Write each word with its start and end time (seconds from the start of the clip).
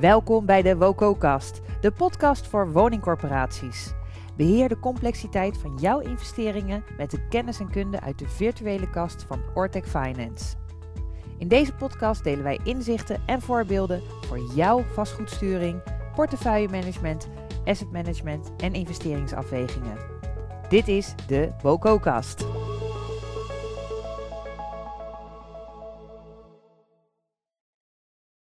Welkom 0.00 0.46
bij 0.46 0.62
de 0.62 0.76
WOCO-kast, 0.76 1.60
de 1.80 1.92
podcast 1.92 2.46
voor 2.46 2.72
woningcorporaties. 2.72 3.92
Beheer 4.36 4.68
de 4.68 4.78
complexiteit 4.78 5.58
van 5.58 5.76
jouw 5.80 5.98
investeringen 5.98 6.84
met 6.96 7.10
de 7.10 7.28
kennis 7.28 7.60
en 7.60 7.70
kunde 7.70 8.00
uit 8.00 8.18
de 8.18 8.28
virtuele 8.28 8.90
kast 8.90 9.24
van 9.28 9.40
Ortec 9.54 9.86
Finance. 9.86 10.56
In 11.38 11.48
deze 11.48 11.72
podcast 11.74 12.24
delen 12.24 12.44
wij 12.44 12.60
inzichten 12.64 13.22
en 13.26 13.42
voorbeelden 13.42 14.02
voor 14.26 14.38
jouw 14.54 14.82
vastgoedsturing, 14.82 15.82
portefeuillemanagement, 16.14 17.28
asset 17.64 17.92
management 17.92 18.52
en 18.56 18.72
investeringsafwegingen. 18.72 19.98
Dit 20.68 20.88
is 20.88 21.14
de 21.26 21.52
WOCO-kast. 21.62 22.46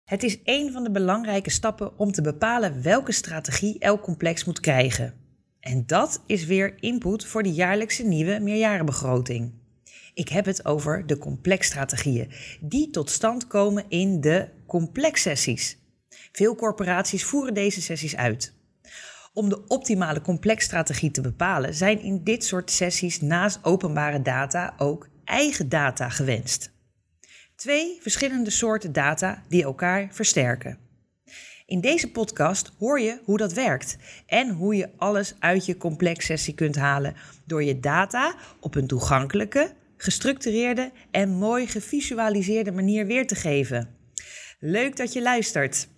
Het 0.05 0.23
is 0.23 0.39
een 0.45 0.73
van 0.73 0.85
de 0.85 0.91
belangrijke 0.91 1.51
stappen 1.51 1.99
om 1.99 2.13
te 2.13 2.23
bepalen 2.23 2.83
welke 2.83 3.13
strategie 3.13 3.79
elk 3.79 4.03
complex 4.03 4.45
moet 4.45 4.61
krijgen. 4.61 5.15
En 5.61 5.87
dat 5.87 6.23
is 6.27 6.45
weer 6.45 6.75
input 6.83 7.25
voor 7.25 7.43
de 7.43 7.53
jaarlijkse 7.53 8.03
nieuwe 8.03 8.39
meerjarenbegroting. 8.41 9.53
Ik 10.15 10.29
heb 10.29 10.45
het 10.45 10.65
over 10.65 11.07
de 11.07 11.19
complexstrategieën, 11.19 12.31
die 12.61 12.91
tot 12.91 13.11
stand 13.11 13.47
komen 13.47 13.85
in 13.89 14.21
de 14.21 14.49
complexsessies. 14.67 15.79
Veel 16.33 16.55
corporaties 16.55 17.25
voeren 17.25 17.55
deze 17.55 17.83
sessies 17.83 18.17
uit. 18.17 18.55
Om 19.33 19.49
de 19.49 19.67
optimale 19.67 20.21
complexstrategie 20.21 21.11
te 21.11 21.21
bepalen, 21.21 21.75
zijn 21.75 22.03
in 22.03 22.25
dit 22.25 22.45
soort 22.45 22.71
sessies 22.71 23.21
naast 23.21 23.59
openbare 23.63 24.23
data 24.23 24.75
ook 24.79 25.09
eigen 25.25 25.69
data 25.69 26.09
gewenst. 26.09 26.74
Twee 27.65 27.99
verschillende 28.01 28.51
soorten 28.51 28.93
data 28.93 29.43
die 29.49 29.63
elkaar 29.63 30.09
versterken. 30.11 30.79
In 31.67 31.81
deze 31.81 32.11
podcast 32.11 32.73
hoor 32.79 33.01
je 33.01 33.21
hoe 33.25 33.37
dat 33.37 33.53
werkt 33.53 33.97
en 34.27 34.49
hoe 34.49 34.77
je 34.77 34.91
alles 34.97 35.35
uit 35.39 35.67
je 35.67 35.77
complexsessie 35.77 36.55
kunt 36.55 36.77
halen 36.77 37.15
door 37.45 37.63
je 37.63 37.81
data 37.81 38.35
op 38.61 38.75
een 38.75 38.87
toegankelijke, 38.87 39.73
gestructureerde 39.97 40.93
en 41.11 41.29
mooi 41.29 41.67
gevisualiseerde 41.67 42.73
manier 42.73 43.07
weer 43.07 43.27
te 43.27 43.35
geven. 43.35 43.97
Leuk 44.59 44.97
dat 44.97 45.13
je 45.13 45.23
luistert. 45.23 45.89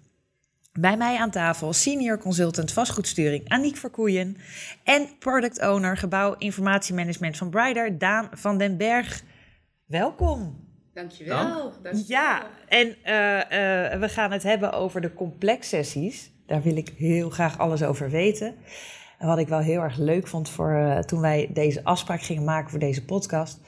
Bij 0.72 0.96
mij 0.96 1.16
aan 1.16 1.30
tafel 1.30 1.72
senior 1.72 2.18
consultant 2.18 2.72
vastgoedsturing 2.72 3.48
Aniek 3.48 3.76
Verkoeien 3.76 4.36
en 4.84 5.08
product 5.18 5.60
owner 5.62 5.96
gebouw 5.96 6.34
informatiemanagement 6.34 7.36
van 7.36 7.50
Brider 7.50 7.98
Daan 7.98 8.28
van 8.32 8.58
den 8.58 8.76
Berg. 8.76 9.22
Welkom. 9.86 10.65
Dankjewel. 10.96 11.72
Dankjewel. 11.82 12.04
Ja, 12.06 12.46
en 12.68 12.86
uh, 12.86 12.92
uh, 12.92 14.00
we 14.00 14.08
gaan 14.08 14.32
het 14.32 14.42
hebben 14.42 14.72
over 14.72 15.00
de 15.00 15.14
complexsessies. 15.14 16.30
Daar 16.46 16.62
wil 16.62 16.76
ik 16.76 16.92
heel 16.96 17.30
graag 17.30 17.58
alles 17.58 17.82
over 17.82 18.10
weten. 18.10 18.54
En 19.18 19.26
wat 19.26 19.38
ik 19.38 19.48
wel 19.48 19.58
heel 19.58 19.80
erg 19.80 19.96
leuk 19.96 20.26
vond 20.26 20.50
voor 20.50 20.70
uh, 20.70 20.98
toen 20.98 21.20
wij 21.20 21.50
deze 21.52 21.84
afspraak 21.84 22.22
gingen 22.22 22.44
maken 22.44 22.70
voor 22.70 22.78
deze 22.78 23.04
podcast. 23.04 23.60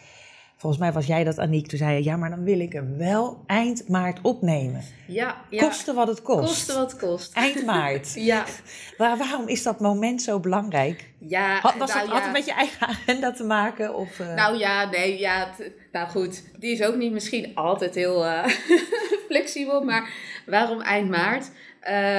Volgens 0.58 0.82
mij 0.82 0.92
was 0.92 1.06
jij 1.06 1.24
dat, 1.24 1.38
Aniek. 1.38 1.66
Toen 1.66 1.78
zei 1.78 1.94
je, 1.96 2.04
ja, 2.04 2.16
maar 2.16 2.30
dan 2.30 2.44
wil 2.44 2.60
ik 2.60 2.72
hem 2.72 2.96
wel 2.96 3.42
eind 3.46 3.88
maart 3.88 4.18
opnemen. 4.22 4.82
Ja, 5.06 5.44
ja. 5.50 5.66
Koste 5.66 5.94
wat 5.94 6.08
het 6.08 6.22
kost. 6.22 6.48
Koste 6.48 6.74
wat 6.74 6.90
het 6.90 7.00
kost. 7.00 7.34
Eind 7.34 7.64
maart. 7.64 8.14
ja. 8.32 8.44
Maar 8.96 9.16
waarom 9.16 9.48
is 9.48 9.62
dat 9.62 9.80
moment 9.80 10.22
zo 10.22 10.40
belangrijk? 10.40 11.10
Ja, 11.18 11.60
had, 11.60 11.76
was 11.76 11.88
nou, 11.88 12.00
het, 12.00 12.10
had 12.10 12.18
ja. 12.18 12.24
het 12.24 12.32
met 12.32 12.44
je 12.44 12.52
eigen 12.52 12.86
agenda 12.86 13.32
te 13.32 13.44
maken? 13.44 13.94
Of, 13.94 14.18
uh... 14.18 14.34
Nou 14.34 14.58
ja, 14.58 14.90
nee, 14.90 15.18
ja. 15.18 15.48
Nou 15.92 16.08
goed, 16.08 16.60
die 16.60 16.72
is 16.72 16.82
ook 16.82 16.96
niet 16.96 17.12
misschien 17.12 17.54
altijd 17.54 17.94
heel 17.94 18.26
uh, 18.26 18.46
flexibel. 19.28 19.84
Maar 19.84 20.10
waarom 20.46 20.80
eind 20.80 21.08
maart? 21.08 21.50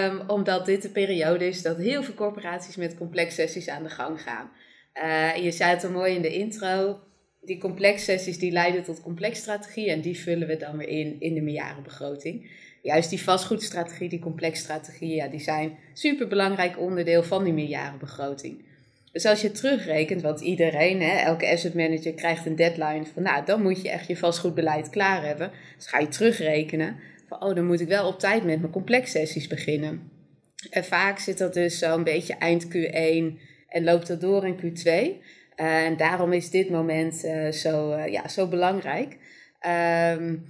Um, 0.04 0.22
omdat 0.28 0.66
dit 0.66 0.82
de 0.82 0.90
periode 0.90 1.48
is 1.48 1.62
dat 1.62 1.78
heel 1.78 2.04
veel 2.04 2.14
corporaties 2.14 2.76
met 2.76 2.98
complexsessies 2.98 3.70
aan 3.70 3.84
de 3.84 3.90
gang 3.90 4.22
gaan. 4.22 4.52
Uh, 4.94 5.36
je 5.44 5.52
zei 5.52 5.70
het 5.70 5.84
al 5.84 5.92
mooi 5.92 6.16
in 6.16 6.22
de 6.22 6.34
intro 6.34 7.00
die 7.42 7.58
complexsessies 7.58 8.40
die 8.40 8.52
leiden 8.52 8.84
tot 8.84 9.02
complexstrategie 9.02 9.90
en 9.90 10.02
die 10.02 10.20
vullen 10.20 10.48
we 10.48 10.58
dan 10.58 10.78
weer 10.78 10.88
in 10.88 11.16
in 11.20 11.34
de 11.34 11.42
meerjarenbegroting. 11.42 12.52
Juist 12.82 13.10
die 13.10 13.22
vastgoedstrategie, 13.22 14.10
die 14.10 14.20
complexstrategie, 14.20 15.16
ja, 15.16 15.28
die 15.28 15.40
zijn 15.40 15.78
super 15.94 16.28
belangrijk 16.28 16.80
onderdeel 16.80 17.24
van 17.24 17.44
die 17.44 17.54
meerjarenbegroting. 17.54 18.68
Dus 19.12 19.26
als 19.26 19.42
je 19.42 19.52
terugrekent, 19.52 20.22
want 20.22 20.42
iedereen, 20.42 21.02
hè, 21.02 21.18
elke 21.18 21.48
asset 21.48 21.74
manager 21.74 22.14
krijgt 22.14 22.46
een 22.46 22.56
deadline 22.56 23.06
van, 23.14 23.24
nou, 23.24 23.46
dan 23.46 23.62
moet 23.62 23.82
je 23.82 23.90
echt 23.90 24.08
je 24.08 24.18
vastgoedbeleid 24.18 24.90
klaar 24.90 25.26
hebben. 25.26 25.52
Dus 25.76 25.88
ga 25.88 26.00
je 26.00 26.08
terugrekenen 26.08 26.96
van, 27.28 27.44
oh, 27.44 27.56
dan 27.56 27.66
moet 27.66 27.82
ik 27.82 27.88
wel 27.88 28.08
op 28.08 28.20
tijd 28.20 28.44
met 28.44 28.60
mijn 28.60 28.72
complexsessies 28.72 29.48
beginnen. 29.48 30.12
En 30.70 30.86
vaak 30.86 31.20
zit 31.20 31.38
dat 31.38 31.54
dus 31.54 31.80
zo'n 31.80 32.04
beetje 32.04 32.34
eind 32.34 32.66
Q1 32.66 33.40
en 33.68 33.84
loopt 33.84 34.08
dat 34.08 34.22
door 34.22 34.48
in 34.48 34.58
Q2. 34.58 34.90
Uh, 35.60 35.86
en 35.86 35.98
daarom 35.98 36.34
is 36.34 36.50
dit 36.50 36.70
moment 36.70 37.26
uh, 37.26 37.52
zo, 37.52 37.92
uh, 37.92 38.08
ja, 38.08 38.28
zo 38.28 38.48
belangrijk. 38.48 39.18
Um, 40.18 40.46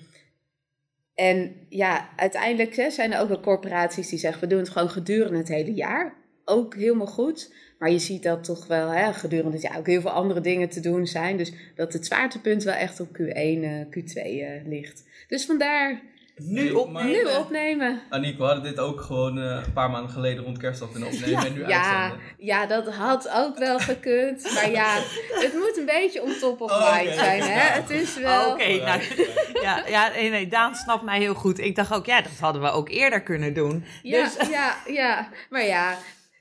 en 1.15 1.55
ja, 1.69 2.09
uiteindelijk 2.15 2.75
hè, 2.75 2.89
zijn 2.89 3.13
er 3.13 3.19
ook 3.19 3.27
wel 3.27 3.39
corporaties 3.39 4.09
die 4.09 4.19
zeggen: 4.19 4.41
we 4.41 4.47
doen 4.47 4.59
het 4.59 4.69
gewoon 4.69 4.89
gedurende 4.89 5.37
het 5.37 5.47
hele 5.47 5.73
jaar. 5.73 6.13
Ook 6.45 6.75
helemaal 6.75 7.07
goed. 7.07 7.53
Maar 7.79 7.91
je 7.91 7.99
ziet 7.99 8.23
dat 8.23 8.43
toch 8.43 8.67
wel 8.67 8.89
hè, 8.89 9.13
gedurende 9.13 9.51
het 9.51 9.61
jaar 9.61 9.77
ook 9.77 9.87
heel 9.87 10.01
veel 10.01 10.09
andere 10.09 10.41
dingen 10.41 10.69
te 10.69 10.79
doen 10.79 11.07
zijn. 11.07 11.37
Dus 11.37 11.53
dat 11.75 11.93
het 11.93 12.05
zwaartepunt 12.05 12.63
wel 12.63 12.73
echt 12.73 12.99
op 12.99 13.07
Q1, 13.07 13.87
Q2 13.89 14.21
ligt. 14.65 15.03
Dus 15.27 15.45
vandaar 15.45 16.01
nu 16.39 16.71
opnemen. 16.71 17.11
Nu 17.11 17.25
opnemen. 17.25 18.01
Aniek, 18.09 18.37
we 18.37 18.43
hadden 18.43 18.63
dit 18.63 18.79
ook 18.79 19.01
gewoon 19.01 19.37
uh, 19.37 19.43
een 19.43 19.73
paar 19.73 19.89
maanden 19.89 20.11
geleden 20.11 20.43
rond 20.43 20.57
kerst 20.57 20.81
al 20.81 20.87
kunnen 20.87 21.09
opnemen 21.13 21.29
ja, 21.29 21.45
en 21.45 21.53
nu 21.53 21.67
ja, 21.67 22.01
uitzenden. 22.01 22.25
Ja, 22.37 22.65
dat 22.65 22.93
had 22.93 23.29
ook 23.35 23.57
wel 23.57 23.79
gekund. 23.79 24.51
maar 24.53 24.71
ja, 24.71 24.93
het 25.29 25.53
moet 25.53 25.77
een 25.77 25.85
beetje 25.85 26.21
on 26.21 26.33
top 26.39 26.61
of 26.61 26.71
Oh, 26.71 26.95
mind 26.95 27.13
zijn. 27.13 27.41
Hè? 27.41 27.67
Ja, 27.67 27.81
het 27.81 27.89
is 27.89 28.17
wel... 28.17 28.51
Oké, 28.51 28.53
okay, 28.53 28.77
nou, 28.77 29.01
ja, 29.65 29.83
ja, 29.87 30.09
nee, 30.09 30.29
nee, 30.29 30.47
Daan 30.47 30.75
snapt 30.75 31.03
mij 31.03 31.19
heel 31.19 31.33
goed. 31.33 31.59
Ik 31.59 31.75
dacht 31.75 31.93
ook, 31.93 32.05
ja, 32.05 32.21
dat 32.21 32.39
hadden 32.39 32.61
we 32.61 32.71
ook 32.71 32.89
eerder 32.89 33.21
kunnen 33.21 33.53
doen. 33.53 33.85
Ja, 34.01 34.23
dus, 34.23 34.47
ja, 34.49 34.75
ja. 34.87 35.29
Maar 35.49 35.65
ja, 35.65 35.97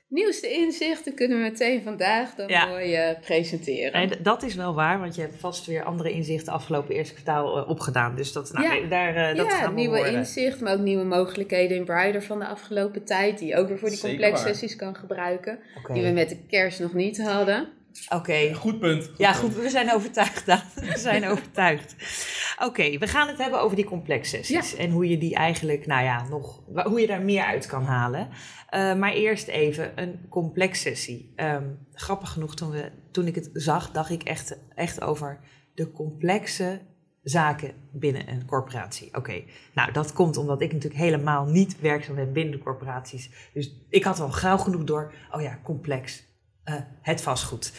nieuwste 0.09 0.53
inzichten 0.53 1.13
kunnen 1.15 1.37
we 1.37 1.43
meteen 1.43 1.83
vandaag 1.83 2.35
dan 2.35 2.47
Ja. 2.47 2.65
mooi 2.65 2.93
eh, 2.93 3.19
presenteren. 3.21 4.07
nee, 4.07 4.21
dat 4.21 4.43
is 4.43 4.55
wel 4.55 4.73
waar, 4.73 4.99
want 4.99 5.15
je 5.15 5.21
hebt 5.21 5.35
vast 5.39 5.65
weer 5.65 5.83
andere 5.83 6.11
inzichten 6.11 6.53
afgelopen 6.53 6.95
eerste 6.95 7.13
kwartaal 7.13 7.57
eh, 7.57 7.69
opgedaan. 7.69 8.15
Dus 8.15 8.31
dat, 8.33 8.53
nou, 8.53 8.81
Ja. 8.81 8.87
daar, 8.87 9.15
eh, 9.15 9.35
dat 9.35 9.45
ja, 9.45 9.51
gaan 9.57 9.73
we 9.73 9.79
nieuwe 9.79 9.97
horen. 9.97 10.13
inzicht, 10.13 10.61
maar 10.61 10.73
ook 10.73 10.79
nieuwe 10.79 11.03
mogelijkheden 11.03 11.77
in 11.77 11.85
Brider 11.85 12.23
van 12.23 12.39
de 12.39 12.45
afgelopen 12.47 13.03
tijd. 13.05 13.39
Die 13.39 13.47
je 13.47 13.55
ook 13.55 13.67
weer 13.67 13.79
voor 13.79 13.89
die 13.89 13.99
complex 13.99 14.41
sessies 14.41 14.75
kan 14.75 14.95
gebruiken. 14.95 15.59
Die 15.93 16.03
we 16.03 16.09
met 16.09 16.29
de 16.29 16.37
kerst 16.47 16.79
nog 16.79 16.93
niet 16.93 17.21
hadden. 17.21 17.67
Oké. 18.09 18.53
Goed 18.53 18.79
punt. 18.79 19.11
Ja, 19.17 19.31
punt. 19.31 19.43
goed, 19.43 19.63
we 19.63 19.69
zijn 19.69 19.93
overtuigd, 19.93 20.45
Daan. 20.45 20.61
We 20.93 20.97
zijn 20.97 21.27
overtuigd. 21.27 21.95
Oké, 22.59 22.97
we 22.97 23.07
gaan 23.07 23.27
het 23.27 23.37
hebben 23.37 23.61
over 23.61 23.75
die 23.75 23.85
complexsessies. 23.85 24.75
En 24.75 24.91
hoe 24.91 25.09
je 25.09 25.17
die 25.17 25.35
eigenlijk, 25.35 25.85
nou 25.85 26.03
ja, 26.03 26.27
nog, 26.29 26.61
hoe 26.83 26.99
je 26.99 27.07
daar 27.07 27.21
meer 27.21 27.43
uit 27.43 27.65
kan 27.65 27.83
halen. 27.83 28.29
Eh, 28.69 28.95
maar 28.95 29.13
eerst 29.13 29.47
even 29.47 29.91
een 29.95 30.19
complexsessie. 30.29 31.33
Ehm 31.35 31.63
grappig 31.99 32.29
genoeg, 32.29 32.55
toen, 32.55 32.69
we, 32.69 32.91
toen 33.11 33.27
ik 33.27 33.35
het 33.35 33.49
zag, 33.53 33.91
dacht 33.91 34.09
ik 34.09 34.23
echt, 34.23 34.57
echt 34.75 35.01
over 35.01 35.39
de 35.73 35.91
complexe 35.91 36.81
zaken 37.23 37.73
binnen 37.91 38.29
een 38.29 38.45
corporatie. 38.45 39.15
Oké, 39.15 39.43
nou 39.73 39.91
dat 39.91 40.13
komt 40.13 40.37
omdat 40.37 40.61
ik 40.61 40.73
natuurlijk 40.73 41.01
helemaal 41.01 41.45
niet 41.45 41.79
werkzaam 41.79 42.15
ben 42.15 42.33
binnen 42.33 42.57
de 42.57 42.63
corporaties. 42.63 43.29
Dus 43.53 43.75
ik 43.89 44.03
had 44.03 44.19
al 44.19 44.31
gauw 44.31 44.57
genoeg 44.57 44.83
door, 44.83 45.13
oh 45.31 45.41
ja, 45.41 45.59
complex, 45.63 46.23
eh, 46.69 46.81
het 47.01 47.21
vastgoed. 47.21 47.73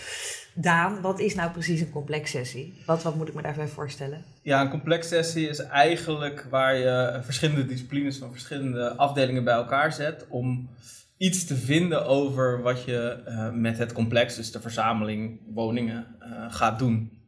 Daan, 0.54 1.00
wat 1.00 1.20
is 1.20 1.34
nou 1.34 1.50
precies 1.50 1.80
een 1.80 1.90
complexsessie? 1.90 2.82
Wat, 2.86 3.02
wat 3.02 3.14
moet 3.14 3.28
ik 3.28 3.34
me 3.34 3.42
daarbij 3.42 3.68
voorstellen? 3.68 4.24
Ja, 4.42 4.60
een 4.60 4.70
complex 4.70 5.08
sessie 5.08 5.48
is 5.48 5.58
eigenlijk 5.58 6.46
waar 6.50 6.76
je 6.76 7.20
verschillende 7.22 7.66
disciplines 7.66 8.18
van 8.18 8.30
verschillende 8.30 8.96
afdelingen 8.96 9.44
bij 9.44 9.54
elkaar 9.54 9.92
zet 9.92 10.26
om 10.28 10.68
iets 11.16 11.46
te 11.46 11.56
vinden 11.56 12.06
over 12.06 12.62
wat 12.62 12.84
je 12.84 13.22
eh, 13.24 13.50
met 13.52 13.78
het 13.78 13.92
complex, 13.92 14.36
dus 14.36 14.52
de 14.52 14.60
verzameling 14.60 15.40
woningen, 15.54 16.06
eh, 16.18 16.46
gaat 16.48 16.78
doen. 16.78 17.18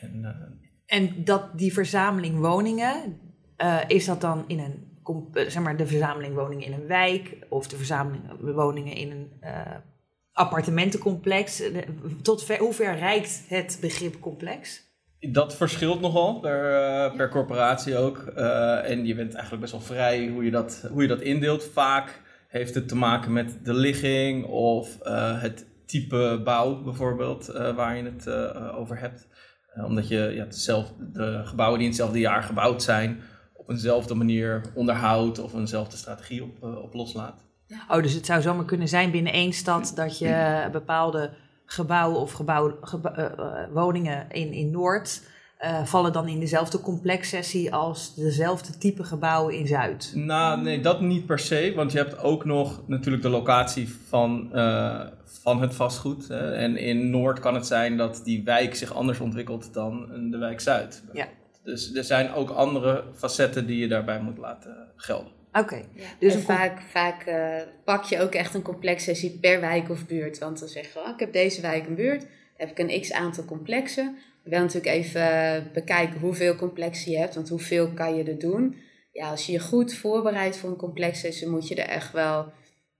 En, 0.00 0.60
En 0.86 1.24
dat 1.24 1.58
die 1.58 1.72
verzameling 1.72 2.38
woningen, 2.38 3.20
is 3.86 4.04
dat 4.04 4.20
dan 4.20 4.44
in 4.46 4.58
een, 4.58 5.00
zeg 5.32 5.62
maar, 5.62 5.76
de 5.76 5.86
verzameling 5.86 6.34
woningen 6.34 6.66
in 6.66 6.72
een 6.72 6.86
wijk 6.86 7.36
of 7.48 7.68
de 7.68 7.76
verzameling 7.76 8.22
woningen 8.40 8.94
in 8.94 9.10
een 9.10 9.32
appartementencomplex? 10.32 11.56
De- 11.56 11.84
Tot 12.22 12.44
ver, 12.44 12.58
hoe 12.58 12.72
ver 12.72 12.96
reikt 12.96 13.44
het 13.48 13.78
begrip 13.80 14.20
complex? 14.20 14.90
Dat 15.30 15.56
verschilt 15.56 16.00
nogal 16.00 16.40
per, 16.40 16.82
eh, 16.82 17.16
per 17.16 17.28
corporatie 17.30 17.96
ook. 17.96 18.18
Eh, 18.18 18.90
en 18.90 19.06
je 19.06 19.14
bent 19.14 19.32
eigenlijk 19.32 19.60
best 19.62 19.72
wel 19.72 19.82
vrij 19.96 20.28
hoe 20.28 20.44
je, 20.44 20.50
dat, 20.50 20.88
hoe 20.90 21.02
je 21.02 21.08
dat 21.08 21.20
indeelt. 21.20 21.64
Vaak 21.64 22.20
heeft 22.48 22.74
het 22.74 22.88
te 22.88 22.96
maken 22.96 23.32
met 23.32 23.58
de 23.64 23.74
ligging 23.74 24.44
of 24.46 24.98
eh, 25.00 25.40
het 25.42 25.66
type 25.86 26.40
bouw 26.44 26.82
bijvoorbeeld 26.82 27.48
eh, 27.48 27.74
waar 27.76 27.96
je 27.96 28.02
het 28.04 28.26
eh, 28.26 28.78
over 28.78 28.98
hebt. 28.98 29.28
Eh, 29.74 29.84
omdat 29.84 30.08
je 30.08 30.18
ja, 30.18 30.44
de 31.12 31.40
gebouwen 31.44 31.78
die 31.78 31.86
in 31.86 31.92
hetzelfde 31.94 32.18
jaar 32.18 32.42
gebouwd 32.42 32.82
zijn 32.82 33.20
op 33.54 33.70
eenzelfde 33.70 34.14
manier 34.14 34.62
onderhoudt 34.74 35.38
of 35.38 35.54
eenzelfde 35.54 35.96
strategie 35.96 36.42
op, 36.42 36.62
op 36.62 36.94
loslaat. 36.94 37.46
Oh, 37.88 38.02
dus 38.02 38.12
het 38.12 38.26
zou 38.26 38.42
zomaar 38.42 38.64
kunnen 38.64 38.88
zijn 38.88 39.10
binnen 39.10 39.32
één 39.32 39.52
stad 39.52 39.92
dat 39.94 40.18
je 40.18 40.68
bepaalde 40.72 41.30
gebouwen 41.64 42.20
of 42.20 42.32
gebouw, 42.32 42.78
uh, 43.18 43.26
woningen 43.72 44.26
in, 44.30 44.52
in 44.52 44.70
Noord 44.70 45.22
uh, 45.64 45.84
vallen 45.84 46.12
dan 46.12 46.28
in 46.28 46.40
dezelfde 46.40 46.80
complexsessie 46.80 47.74
als 47.74 48.14
dezelfde 48.14 48.78
type 48.78 49.04
gebouwen 49.04 49.54
in 49.54 49.66
Zuid? 49.66 50.12
Nou, 50.14 50.62
nee, 50.62 50.80
dat 50.80 51.00
niet 51.00 51.26
per 51.26 51.38
se. 51.38 51.72
Want 51.76 51.92
je 51.92 51.98
hebt 51.98 52.18
ook 52.18 52.44
nog 52.44 52.82
natuurlijk 52.86 53.22
de 53.22 53.28
locatie 53.28 53.88
van, 54.08 54.50
uh, 54.52 55.00
van 55.24 55.60
het 55.60 55.74
vastgoed. 55.74 56.28
Hè. 56.28 56.52
En 56.52 56.76
in 56.76 57.10
Noord 57.10 57.40
kan 57.40 57.54
het 57.54 57.66
zijn 57.66 57.96
dat 57.96 58.20
die 58.24 58.44
wijk 58.44 58.74
zich 58.74 58.94
anders 58.94 59.20
ontwikkelt 59.20 59.74
dan 59.74 60.06
de 60.30 60.38
wijk 60.38 60.60
Zuid. 60.60 61.02
Ja. 61.12 61.26
Dus 61.64 61.94
er 61.94 62.04
zijn 62.04 62.32
ook 62.32 62.50
andere 62.50 63.04
facetten 63.14 63.66
die 63.66 63.78
je 63.78 63.88
daarbij 63.88 64.20
moet 64.20 64.38
laten 64.38 64.76
gelden. 64.96 65.41
Oké. 65.52 65.84
Ja, 65.94 66.04
dus 66.18 66.34
vaak, 66.34 66.80
vaak 66.80 67.26
uh, 67.26 67.56
pak 67.84 68.04
je 68.04 68.20
ook 68.20 68.34
echt 68.34 68.54
een 68.54 68.62
complexsessie 68.62 69.38
per 69.40 69.60
wijk 69.60 69.90
of 69.90 70.06
buurt. 70.06 70.38
Want 70.38 70.58
dan 70.58 70.68
zeg 70.68 70.92
je, 70.92 70.98
oh, 70.98 71.08
ik 71.08 71.20
heb 71.20 71.32
deze 71.32 71.60
wijk 71.60 71.86
een 71.86 71.94
buurt, 71.94 72.26
heb 72.56 72.70
ik 72.70 72.78
een 72.78 73.00
x 73.00 73.12
aantal 73.12 73.44
complexen. 73.44 74.16
We 74.42 74.50
willen 74.50 74.66
natuurlijk 74.66 74.94
even 74.94 75.70
bekijken 75.72 76.20
hoeveel 76.20 76.54
complexen 76.54 77.12
je 77.12 77.18
hebt, 77.18 77.34
want 77.34 77.48
hoeveel 77.48 77.92
kan 77.92 78.16
je 78.16 78.24
er 78.24 78.38
doen. 78.38 78.76
Ja, 79.12 79.30
als 79.30 79.46
je 79.46 79.52
je 79.52 79.60
goed 79.60 79.94
voorbereidt 79.94 80.56
voor 80.56 80.70
een 80.70 80.76
complexsessie, 80.76 81.48
moet 81.48 81.68
je 81.68 81.74
er 81.74 81.88
echt 81.88 82.12
wel 82.12 82.52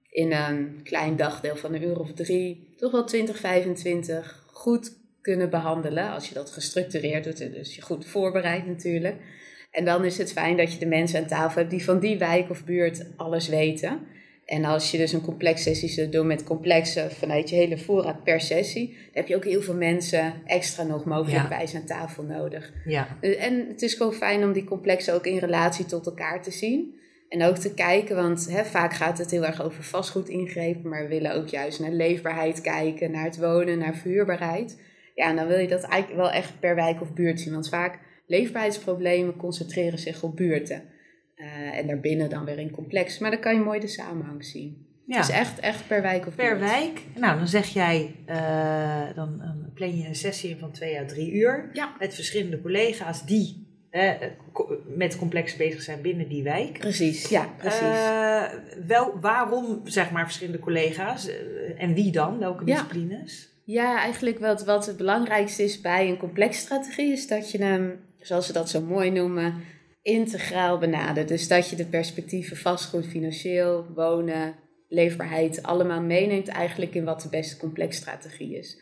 in 0.08 0.32
een 0.32 0.80
klein 0.82 1.16
dagdeel 1.16 1.56
van 1.56 1.74
een 1.74 1.82
uur 1.82 2.00
of 2.00 2.12
drie, 2.12 2.74
toch 2.76 2.92
wel 2.92 3.04
20, 3.04 3.38
25 3.38 4.44
goed 4.46 4.96
kunnen 5.20 5.50
behandelen. 5.50 6.10
Als 6.10 6.28
je 6.28 6.34
dat 6.34 6.50
gestructureerd 6.50 7.24
doet, 7.24 7.38
dus 7.38 7.74
je 7.74 7.82
goed 7.82 8.06
voorbereidt 8.06 8.66
natuurlijk. 8.66 9.16
En 9.72 9.84
dan 9.84 10.04
is 10.04 10.18
het 10.18 10.32
fijn 10.32 10.56
dat 10.56 10.72
je 10.72 10.78
de 10.78 10.86
mensen 10.86 11.20
aan 11.20 11.26
tafel 11.26 11.58
hebt 11.58 11.70
die 11.70 11.84
van 11.84 11.98
die 11.98 12.18
wijk 12.18 12.50
of 12.50 12.64
buurt 12.64 13.06
alles 13.16 13.48
weten. 13.48 14.00
En 14.44 14.64
als 14.64 14.90
je 14.90 14.98
dus 14.98 15.12
een 15.12 15.20
complex 15.20 15.62
sessie 15.62 15.88
zou 15.88 16.08
doen 16.08 16.26
met 16.26 16.44
complexen 16.44 17.10
vanuit 17.10 17.50
je 17.50 17.56
hele 17.56 17.78
voorraad 17.78 18.24
per 18.24 18.40
sessie, 18.40 18.86
dan 18.86 18.96
heb 19.12 19.26
je 19.26 19.36
ook 19.36 19.44
heel 19.44 19.62
veel 19.62 19.74
mensen 19.74 20.34
extra 20.46 20.82
nog 20.82 21.04
mogelijkwijs 21.04 21.72
ja. 21.72 21.78
aan 21.78 21.86
tafel 21.86 22.22
nodig. 22.22 22.72
Ja. 22.84 23.16
En 23.20 23.66
het 23.68 23.82
is 23.82 23.94
gewoon 23.94 24.12
fijn 24.12 24.44
om 24.44 24.52
die 24.52 24.64
complexen 24.64 25.14
ook 25.14 25.26
in 25.26 25.38
relatie 25.38 25.86
tot 25.86 26.06
elkaar 26.06 26.42
te 26.42 26.50
zien. 26.50 26.94
En 27.28 27.42
ook 27.42 27.56
te 27.56 27.74
kijken, 27.74 28.16
want 28.16 28.48
hè, 28.50 28.64
vaak 28.64 28.94
gaat 28.94 29.18
het 29.18 29.30
heel 29.30 29.46
erg 29.46 29.62
over 29.62 29.84
vastgoed 29.84 30.28
ingrepen, 30.28 30.90
maar 30.90 31.02
we 31.02 31.08
willen 31.08 31.34
ook 31.34 31.48
juist 31.48 31.80
naar 31.80 31.90
leefbaarheid 31.90 32.60
kijken, 32.60 33.10
naar 33.10 33.24
het 33.24 33.38
wonen, 33.38 33.78
naar 33.78 33.94
verhuurbaarheid. 33.94 34.80
Ja, 35.14 35.28
en 35.28 35.36
dan 35.36 35.46
wil 35.46 35.58
je 35.58 35.68
dat 35.68 35.82
eigenlijk 35.82 36.22
wel 36.22 36.30
echt 36.30 36.60
per 36.60 36.74
wijk 36.74 37.00
of 37.00 37.12
buurt 37.12 37.40
zien, 37.40 37.52
want 37.52 37.68
vaak 37.68 37.98
leefbaarheidsproblemen 38.26 39.36
concentreren 39.36 39.98
zich 39.98 40.22
op 40.22 40.36
buurten. 40.36 40.82
Uh, 41.36 41.78
en 41.78 41.86
daarbinnen 41.86 42.30
dan 42.30 42.44
weer 42.44 42.58
in 42.58 42.70
complex. 42.70 43.18
Maar 43.18 43.30
dan 43.30 43.40
kan 43.40 43.54
je 43.54 43.60
mooi 43.60 43.80
de 43.80 43.86
samenhang 43.86 44.44
zien. 44.44 44.86
Ja. 45.06 45.18
Is 45.18 45.28
echt, 45.28 45.58
echt 45.58 45.86
per 45.86 46.02
wijk 46.02 46.26
of 46.26 46.34
Per 46.34 46.58
wijk. 46.58 47.02
Nou, 47.14 47.38
dan 47.38 47.48
zeg 47.48 47.66
jij, 47.66 48.14
uh, 48.28 49.14
dan, 49.14 49.38
dan 49.38 49.70
plan 49.74 49.96
je 49.98 50.06
een 50.06 50.14
sessie 50.14 50.50
in 50.50 50.58
van 50.58 50.72
twee 50.72 51.00
à 51.00 51.04
drie 51.04 51.32
uur. 51.32 51.70
Ja. 51.72 51.96
Met 51.98 52.14
verschillende 52.14 52.60
collega's 52.60 53.26
die 53.26 53.66
uh, 53.90 54.10
met 54.96 55.18
complex 55.18 55.56
bezig 55.56 55.82
zijn 55.82 56.00
binnen 56.00 56.28
die 56.28 56.42
wijk. 56.42 56.78
Precies, 56.78 57.28
ja, 57.28 57.54
precies. 57.56 57.98
wel, 58.86 59.20
waarom, 59.20 59.80
zeg 59.84 60.10
maar, 60.10 60.24
verschillende 60.24 60.58
collega's? 60.60 61.28
en 61.76 61.94
wie 61.94 62.12
dan? 62.12 62.38
Welke 62.38 62.64
disciplines? 62.64 63.50
Ja, 63.64 63.98
eigenlijk 63.98 64.38
wat, 64.38 64.64
wat 64.64 64.86
het 64.86 64.96
belangrijkste 64.96 65.62
is 65.62 65.80
bij 65.80 66.08
een 66.08 66.16
complexstrategie... 66.16 67.12
is 67.12 67.26
dat 67.28 67.50
je 67.50 67.58
hem, 67.58 68.00
zoals 68.22 68.46
ze 68.46 68.52
dat 68.52 68.70
zo 68.70 68.80
mooi 68.80 69.10
noemen 69.10 69.54
integraal 70.02 70.78
benadert. 70.78 71.28
Dus 71.28 71.48
dat 71.48 71.70
je 71.70 71.76
de 71.76 71.86
perspectieven 71.86 72.56
vastgoed, 72.56 73.06
financieel, 73.06 73.86
wonen, 73.94 74.54
leefbaarheid 74.88 75.62
allemaal 75.62 76.02
meeneemt 76.02 76.48
eigenlijk 76.48 76.94
in 76.94 77.04
wat 77.04 77.22
de 77.22 77.28
beste 77.28 77.56
complexstrategie 77.56 78.58
is. 78.58 78.78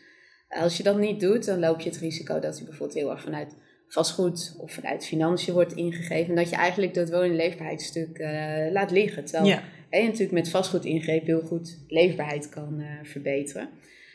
Als 0.49 0.77
je 0.77 0.83
dat 0.83 0.97
niet 0.97 1.19
doet, 1.19 1.45
dan 1.45 1.59
loop 1.59 1.79
je 1.79 1.89
het 1.89 1.99
risico 1.99 2.39
dat 2.39 2.57
je 2.57 2.63
bijvoorbeeld 2.63 2.99
heel 2.99 3.11
erg 3.11 3.21
vanuit 3.21 3.55
vastgoed 3.87 4.55
of 4.57 4.71
vanuit 4.71 5.05
financiën 5.05 5.53
wordt 5.53 5.73
ingegeven. 5.73 6.29
En 6.29 6.35
dat 6.35 6.49
je 6.49 6.55
eigenlijk 6.55 6.93
dat 6.93 7.09
wonen- 7.09 7.29
en 7.29 7.35
leefbaarheidsstuk 7.35 8.17
uh, 8.17 8.71
laat 8.71 8.91
liggen. 8.91 9.25
Terwijl 9.25 9.45
ja. 9.45 9.63
je 9.89 10.03
natuurlijk 10.03 10.31
met 10.31 10.49
vastgoed 10.49 10.85
ingreep 10.85 11.25
heel 11.25 11.41
goed 11.41 11.77
leefbaarheid 11.87 12.49
kan 12.49 12.79
uh, 12.79 12.87
verbeteren. 13.03 13.69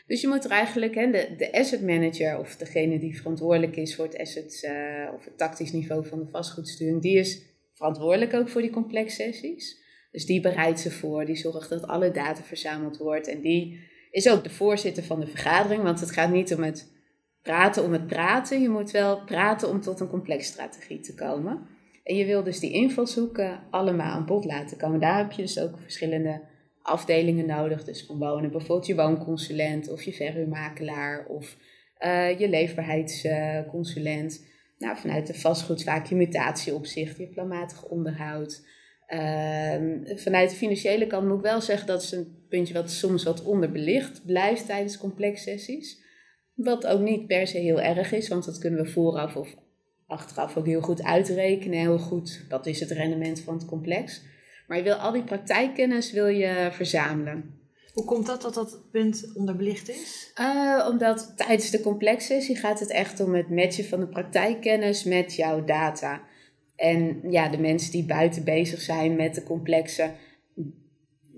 Dus 0.07 0.21
je 0.21 0.27
moet 0.27 0.43
er 0.43 0.51
eigenlijk, 0.51 0.95
hè, 0.95 1.11
de, 1.11 1.35
de 1.37 1.51
asset 1.51 1.81
manager 1.81 2.39
of 2.39 2.55
degene 2.55 2.99
die 2.99 3.17
verantwoordelijk 3.17 3.75
is 3.75 3.95
voor 3.95 4.05
het 4.05 4.17
assets 4.17 4.63
uh, 4.63 4.71
of 5.15 5.25
het 5.25 5.37
tactisch 5.37 5.71
niveau 5.71 6.07
van 6.07 6.19
de 6.19 6.27
vastgoedsturing, 6.27 7.01
die 7.01 7.17
is 7.17 7.41
verantwoordelijk 7.73 8.33
ook 8.33 8.49
voor 8.49 8.61
die 8.61 8.71
complex 8.71 9.15
sessies. 9.15 9.85
Dus 10.11 10.25
die 10.25 10.41
bereidt 10.41 10.79
ze 10.79 10.91
voor, 10.91 11.25
die 11.25 11.35
zorgt 11.35 11.69
dat 11.69 11.87
alle 11.87 12.11
data 12.11 12.43
verzameld 12.43 12.97
wordt 12.97 13.27
en 13.27 13.41
die 13.41 13.79
is 14.11 14.29
ook 14.29 14.43
de 14.43 14.49
voorzitter 14.49 15.03
van 15.03 15.19
de 15.19 15.27
vergadering, 15.27 15.83
want 15.83 15.99
het 15.99 16.11
gaat 16.11 16.31
niet 16.31 16.53
om 16.53 16.63
het 16.63 16.91
praten 17.41 17.83
om 17.83 17.91
het 17.91 18.07
praten, 18.07 18.61
je 18.61 18.69
moet 18.69 18.91
wel 18.91 19.23
praten 19.23 19.69
om 19.69 19.81
tot 19.81 19.99
een 19.99 20.09
complex 20.09 20.45
strategie 20.45 20.99
te 20.99 21.13
komen. 21.13 21.67
En 22.03 22.15
je 22.15 22.25
wil 22.25 22.43
dus 22.43 22.59
die 22.59 22.71
invalshoeken 22.71 23.63
allemaal 23.69 24.11
aan 24.11 24.25
bod 24.25 24.45
laten 24.45 24.77
komen. 24.77 24.99
Daar 24.99 25.17
heb 25.17 25.31
je 25.31 25.41
dus 25.41 25.59
ook 25.59 25.79
verschillende 25.79 26.41
afdelingen 26.87 27.45
nodig. 27.45 27.83
Dus 27.83 28.05
van 28.05 28.17
wonen, 28.17 28.51
bijvoorbeeld 28.51 28.87
je 28.87 28.95
woonconsulent 28.95 29.89
of 29.89 30.01
je 30.03 30.13
verhuurmakelaar 30.13 31.25
of 31.25 31.57
uh, 31.99 32.39
je 32.39 32.49
leefbaarheidsconsulent. 32.49 34.45
nou, 34.77 34.97
vanuit 34.97 35.27
de 35.27 35.33
vastgoed 35.33 35.83
vaak 35.83 36.05
je 36.05 36.15
mutatieopzicht, 36.15 37.17
je 37.17 37.27
planmatig 37.27 37.85
onderhoud. 37.85 38.65
Uh, 39.07 39.75
vanuit 40.15 40.49
de 40.49 40.55
financiële 40.55 41.07
kant 41.07 41.27
moet 41.27 41.37
ik 41.37 41.43
wel 41.43 41.61
zeggen 41.61 41.87
dat 41.87 42.01
is 42.01 42.11
een 42.11 42.45
puntje 42.49 42.73
wat 42.73 42.91
soms 42.91 43.23
wat 43.23 43.43
onderbelicht 43.43 44.25
blijft 44.25 44.65
tijdens 44.65 44.97
complexsessies. 44.97 46.05
Wat 46.53 46.87
ook 46.87 47.01
niet 47.01 47.27
per 47.27 47.47
se 47.47 47.57
heel 47.57 47.81
erg 47.81 48.11
is, 48.11 48.27
want 48.27 48.45
dat 48.45 48.57
kunnen 48.57 48.83
we 48.83 48.89
vooraf 48.89 49.35
of 49.35 49.55
achteraf 50.07 50.57
ook 50.57 50.65
heel 50.65 50.81
goed 50.81 51.03
uitrekenen. 51.03 51.79
Heel 51.79 51.99
goed, 51.99 52.45
wat 52.49 52.65
is 52.65 52.79
het 52.79 52.91
rendement 52.91 53.39
van 53.39 53.53
het 53.53 53.65
complex. 53.65 54.21
Maar 54.67 54.77
je 54.77 54.83
wil 54.83 54.93
al 54.93 55.11
die 55.11 55.23
praktijkkennis 55.23 56.11
wil 56.11 56.27
je 56.27 56.69
verzamelen. 56.71 57.55
Hoe 57.93 58.05
komt 58.05 58.25
dat 58.25 58.41
dat 58.41 58.53
dat 58.53 58.81
punt 58.91 59.31
onderbelicht 59.35 59.89
is? 59.89 60.31
Uh, 60.39 60.87
omdat 60.89 61.33
tijdens 61.35 61.69
de 61.69 61.81
complexsessie 61.81 62.55
gaat 62.55 62.79
het 62.79 62.89
echt 62.89 63.19
om 63.19 63.35
het 63.35 63.49
matchen 63.49 63.85
van 63.85 63.99
de 63.99 64.07
praktijkkennis 64.07 65.03
met 65.03 65.35
jouw 65.35 65.63
data. 65.63 66.21
En 66.75 67.19
ja, 67.29 67.49
de 67.49 67.57
mensen 67.57 67.91
die 67.91 68.05
buiten 68.05 68.43
bezig 68.43 68.81
zijn 68.81 69.15
met 69.15 69.35
de 69.35 69.43
complexe, 69.43 70.11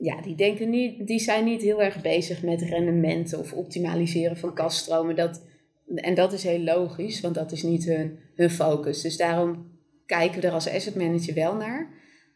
ja, 0.01 0.21
die, 0.21 0.35
denken 0.35 0.69
niet, 0.69 1.07
die 1.07 1.19
zijn 1.19 1.45
niet 1.45 1.61
heel 1.61 1.81
erg 1.81 2.01
bezig 2.01 2.43
met 2.43 2.61
rendementen 2.61 3.39
of 3.39 3.53
optimaliseren 3.53 4.37
van 4.37 4.53
kaststromen. 4.53 5.15
Dat, 5.15 5.41
en 5.95 6.13
dat 6.13 6.33
is 6.33 6.43
heel 6.43 6.59
logisch, 6.59 7.21
want 7.21 7.35
dat 7.35 7.51
is 7.51 7.63
niet 7.63 7.85
hun, 7.85 8.19
hun 8.35 8.49
focus. 8.49 9.01
Dus 9.01 9.17
daarom 9.17 9.71
kijken 10.05 10.41
we 10.41 10.47
er 10.47 10.53
als 10.53 10.69
asset 10.69 10.95
manager 10.95 11.33
wel 11.33 11.55
naar. 11.55 11.89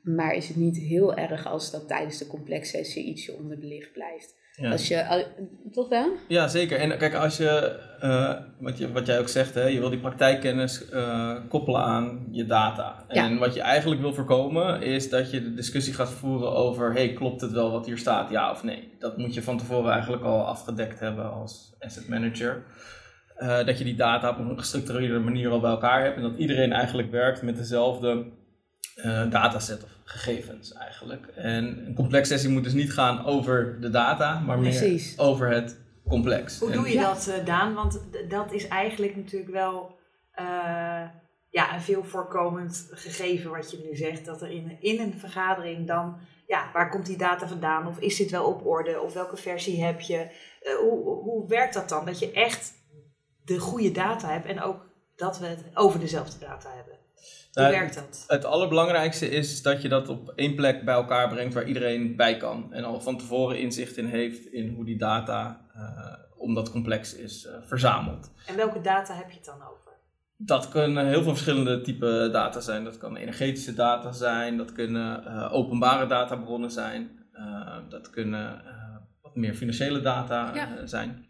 Maar 0.04 0.34
is 0.34 0.48
het 0.48 0.58
niet 0.58 0.78
heel 0.78 1.16
erg 1.16 1.46
als 1.46 1.72
dat 1.72 1.88
tijdens 1.88 2.18
de 2.18 2.28
complexsessie 2.28 3.04
ietsje 3.04 3.34
onderbelicht 3.34 3.92
blijft. 3.92 4.36
Ja. 4.56 4.72
Als 4.72 4.88
je, 4.88 5.26
toch 5.72 5.90
wel? 5.90 6.12
Ja, 6.28 6.48
zeker. 6.48 6.80
En 6.80 6.98
kijk, 6.98 7.14
als 7.14 7.38
je, 7.38 7.80
uh, 8.04 8.34
wat, 8.60 8.78
je 8.78 8.92
wat 8.92 9.06
jij 9.06 9.20
ook 9.20 9.28
zegt, 9.28 9.56
hè, 9.56 9.66
je 9.66 9.80
wil 9.80 9.90
die 9.90 10.00
praktijkkennis 10.00 10.90
uh, 10.94 11.36
koppelen 11.50 11.82
aan 11.82 12.28
je 12.32 12.46
data. 12.46 13.06
En 13.08 13.34
ja. 13.34 13.40
wat 13.40 13.54
je 13.54 13.62
eigenlijk 13.62 14.02
wil 14.02 14.14
voorkomen, 14.14 14.82
is 14.82 15.10
dat 15.10 15.32
je 15.32 15.44
de 15.44 15.54
discussie 15.54 15.94
gaat 15.94 16.12
voeren 16.12 16.52
over, 16.52 16.94
hey, 16.94 17.14
klopt 17.14 17.42
het 17.42 17.52
wel 17.52 17.72
wat 17.72 17.86
hier 17.86 17.98
staat, 17.98 18.30
ja 18.30 18.52
of 18.52 18.64
nee? 18.64 18.92
Dat 19.00 19.18
moet 19.18 19.34
je 19.34 19.44
van 19.44 19.58
tevoren 19.58 19.92
eigenlijk 19.92 20.24
al 20.24 20.46
afgedekt 20.46 21.00
hebben 21.00 21.32
als 21.32 21.76
asset 21.80 22.08
manager. 22.08 22.64
Uh, 23.38 23.66
dat 23.66 23.78
je 23.78 23.84
die 23.84 23.96
data 23.96 24.30
op 24.30 24.38
een 24.38 24.60
gestructureerde 24.60 25.20
manier 25.20 25.50
al 25.50 25.60
bij 25.60 25.72
elkaar 25.72 26.04
hebt 26.04 26.16
en 26.16 26.22
dat 26.22 26.36
iedereen 26.38 26.72
eigenlijk 26.72 27.12
werkt 27.12 27.42
met 27.42 27.58
dezelfde 27.58 28.26
uh, 28.96 29.32
dataset 29.32 29.84
of 29.84 29.90
gegevens 30.04 30.74
eigenlijk. 30.74 31.28
En 31.28 31.86
een 31.88 31.96
complex 31.96 32.28
sessie 32.28 32.50
moet 32.50 32.64
dus 32.64 32.74
niet 32.74 32.94
gaan 32.94 33.26
over 33.26 33.82
de 33.82 33.90
data, 33.90 34.40
maar 34.40 34.60
meer 34.60 34.80
Precies. 34.80 35.20
over 35.20 35.50
het 35.50 35.80
complex. 36.08 36.60
Hoe 36.60 36.72
doe 36.72 36.90
je 36.90 37.00
dat, 37.00 37.28
uh, 37.28 37.46
Daan? 37.46 37.74
Want 37.74 38.02
dat 38.30 38.54
is 38.54 38.68
eigenlijk 38.68 39.16
natuurlijk 39.16 39.52
wel 39.52 39.98
uh, 40.40 40.46
ja, 41.50 41.74
een 41.74 41.82
veel 41.82 42.04
voorkomend 42.04 42.88
gegeven 42.92 43.52
wat 43.52 43.72
je 43.72 43.82
nu 43.90 43.96
zegt. 43.96 44.26
Dat 44.26 44.42
er 44.42 44.52
in, 44.52 44.78
in 44.80 45.00
een 45.00 45.20
vergadering 45.20 45.88
dan, 45.88 46.18
ja, 46.48 46.70
waar 46.74 46.90
komt 46.90 47.06
die 47.06 47.18
data 47.18 47.48
vandaan? 47.48 47.88
Of 47.88 48.00
is 48.00 48.16
dit 48.16 48.32
wel 48.32 48.46
op 48.46 48.66
orde? 48.66 49.02
Of 49.02 49.14
welke 49.14 49.38
versie 49.38 49.84
heb 49.84 50.00
je? 50.00 50.28
hoe, 50.80 51.04
hoe 51.04 51.48
werkt 51.48 51.74
dat 51.74 51.90
dan? 51.90 52.06
Dat 52.06 52.20
je 52.20 52.32
echt 52.32 52.74
de 53.46 53.60
goede 53.60 53.92
data 53.92 54.32
hebt 54.32 54.48
en 54.48 54.62
ook 54.62 54.86
dat 55.16 55.40
we 55.40 55.46
het 55.46 55.64
over 55.74 56.00
dezelfde 56.00 56.40
data 56.40 56.70
hebben. 56.76 57.03
Hoe 57.54 57.62
Nou, 57.64 57.74
werkt 57.76 57.96
dat? 57.96 58.24
Het 58.28 58.46
allerbelangrijkste 58.46 59.30
is 59.30 59.62
dat 59.62 59.82
je 59.82 59.90
dat 59.90 60.10
op 60.10 60.34
één 60.36 60.56
plek 60.56 60.86
bij 60.86 60.94
elkaar 60.94 61.30
brengt 61.30 61.54
waar 61.54 61.68
iedereen 61.68 62.16
bij 62.16 62.38
kan. 62.38 62.74
En 62.74 62.84
al 62.84 63.02
van 63.02 63.18
tevoren 63.18 63.60
inzicht 63.60 63.98
in 63.98 64.06
heeft 64.06 64.46
in 64.46 64.74
hoe 64.74 64.86
die 64.86 64.98
data, 64.98 65.62
uh, 65.78 66.14
omdat 66.38 66.72
complex 66.72 67.16
is, 67.16 67.46
uh, 67.46 67.52
verzameld. 67.68 68.32
En 68.48 68.56
welke 68.56 68.82
data 68.82 69.14
heb 69.16 69.30
je 69.30 69.36
het 69.36 69.46
dan 69.46 69.56
over? 69.56 69.92
Dat 70.38 70.70
kunnen 70.70 71.08
heel 71.08 71.24
veel 71.24 71.32
verschillende 71.32 71.82
type 71.82 72.30
data 72.32 72.60
zijn. 72.60 72.84
Dat 72.84 72.98
kan 72.98 73.16
energetische 73.16 73.74
data 73.74 74.12
zijn, 74.12 74.58
dat 74.58 74.72
kunnen 74.72 75.24
uh, 75.28 75.54
openbare 75.54 76.06
databronnen 76.08 76.72
zijn, 76.72 77.10
uh, 77.34 77.78
dat 77.90 78.10
kunnen 78.10 78.62
uh, 78.66 78.72
wat 79.22 79.36
meer 79.36 79.54
financiële 79.54 80.02
data 80.02 80.52
Ja. 80.56 80.86
zijn. 80.86 81.26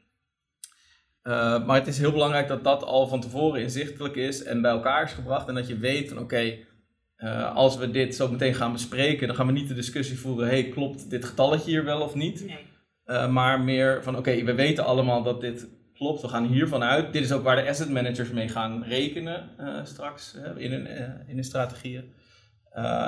Maar 1.66 1.76
het 1.76 1.88
is 1.88 1.98
heel 1.98 2.12
belangrijk 2.12 2.48
dat 2.48 2.64
dat 2.64 2.84
al 2.84 3.08
van 3.08 3.22
tevoren 3.22 3.62
inzichtelijk 3.62 4.16
is 4.16 4.44
en 4.44 4.62
bij 4.62 4.72
elkaar 4.72 5.04
is 5.04 5.12
gebracht 5.12 5.48
en 5.48 5.56
dat 5.56 5.68
je 5.68 5.78
weet 5.78 6.10
van 6.10 6.18
oké, 6.20 6.58
als 7.54 7.78
we 7.78 7.92
dit 7.92 8.16
zo 8.16 8.28
meteen 8.32 8.54
gaan 8.54 8.72
bespreken, 8.72 9.28
dan 9.28 9.36
gaan 9.36 9.48
we 9.48 9.52
niet 9.54 9.68
de 9.68 9.74
discussie 9.74 10.20
voeren, 10.20 10.48
hey, 10.48 10.70
klopt 10.70 11.10
dit 11.10 11.26
getalletje 11.26 11.70
hier 11.72 11.84
wel 11.84 12.02
of 12.02 12.16
niet? 12.16 12.46
Nee. 12.46 13.28
maar 13.28 13.62
meer 13.62 14.04
van 14.04 14.18
oké, 14.18 14.44
we 14.44 14.54
weten 14.54 14.86
allemaal 14.86 15.24
dat 15.24 15.42
dit 15.42 15.68
klopt, 15.94 16.22
we 16.22 16.28
gaan 16.28 16.46
hiervan 16.46 16.84
uit. 16.84 17.14
Dit 17.14 17.24
is 17.24 17.32
ook 17.32 17.44
waar 17.44 17.56
de 17.56 17.70
asset 17.70 17.90
managers 17.90 18.32
mee 18.32 18.48
gaan 18.50 18.84
rekenen 18.84 19.50
straks 19.84 20.36
in, 20.58 20.72
hun, 20.72 20.88
in 21.28 21.36
hun 21.36 21.44
strategieën. 21.44 22.14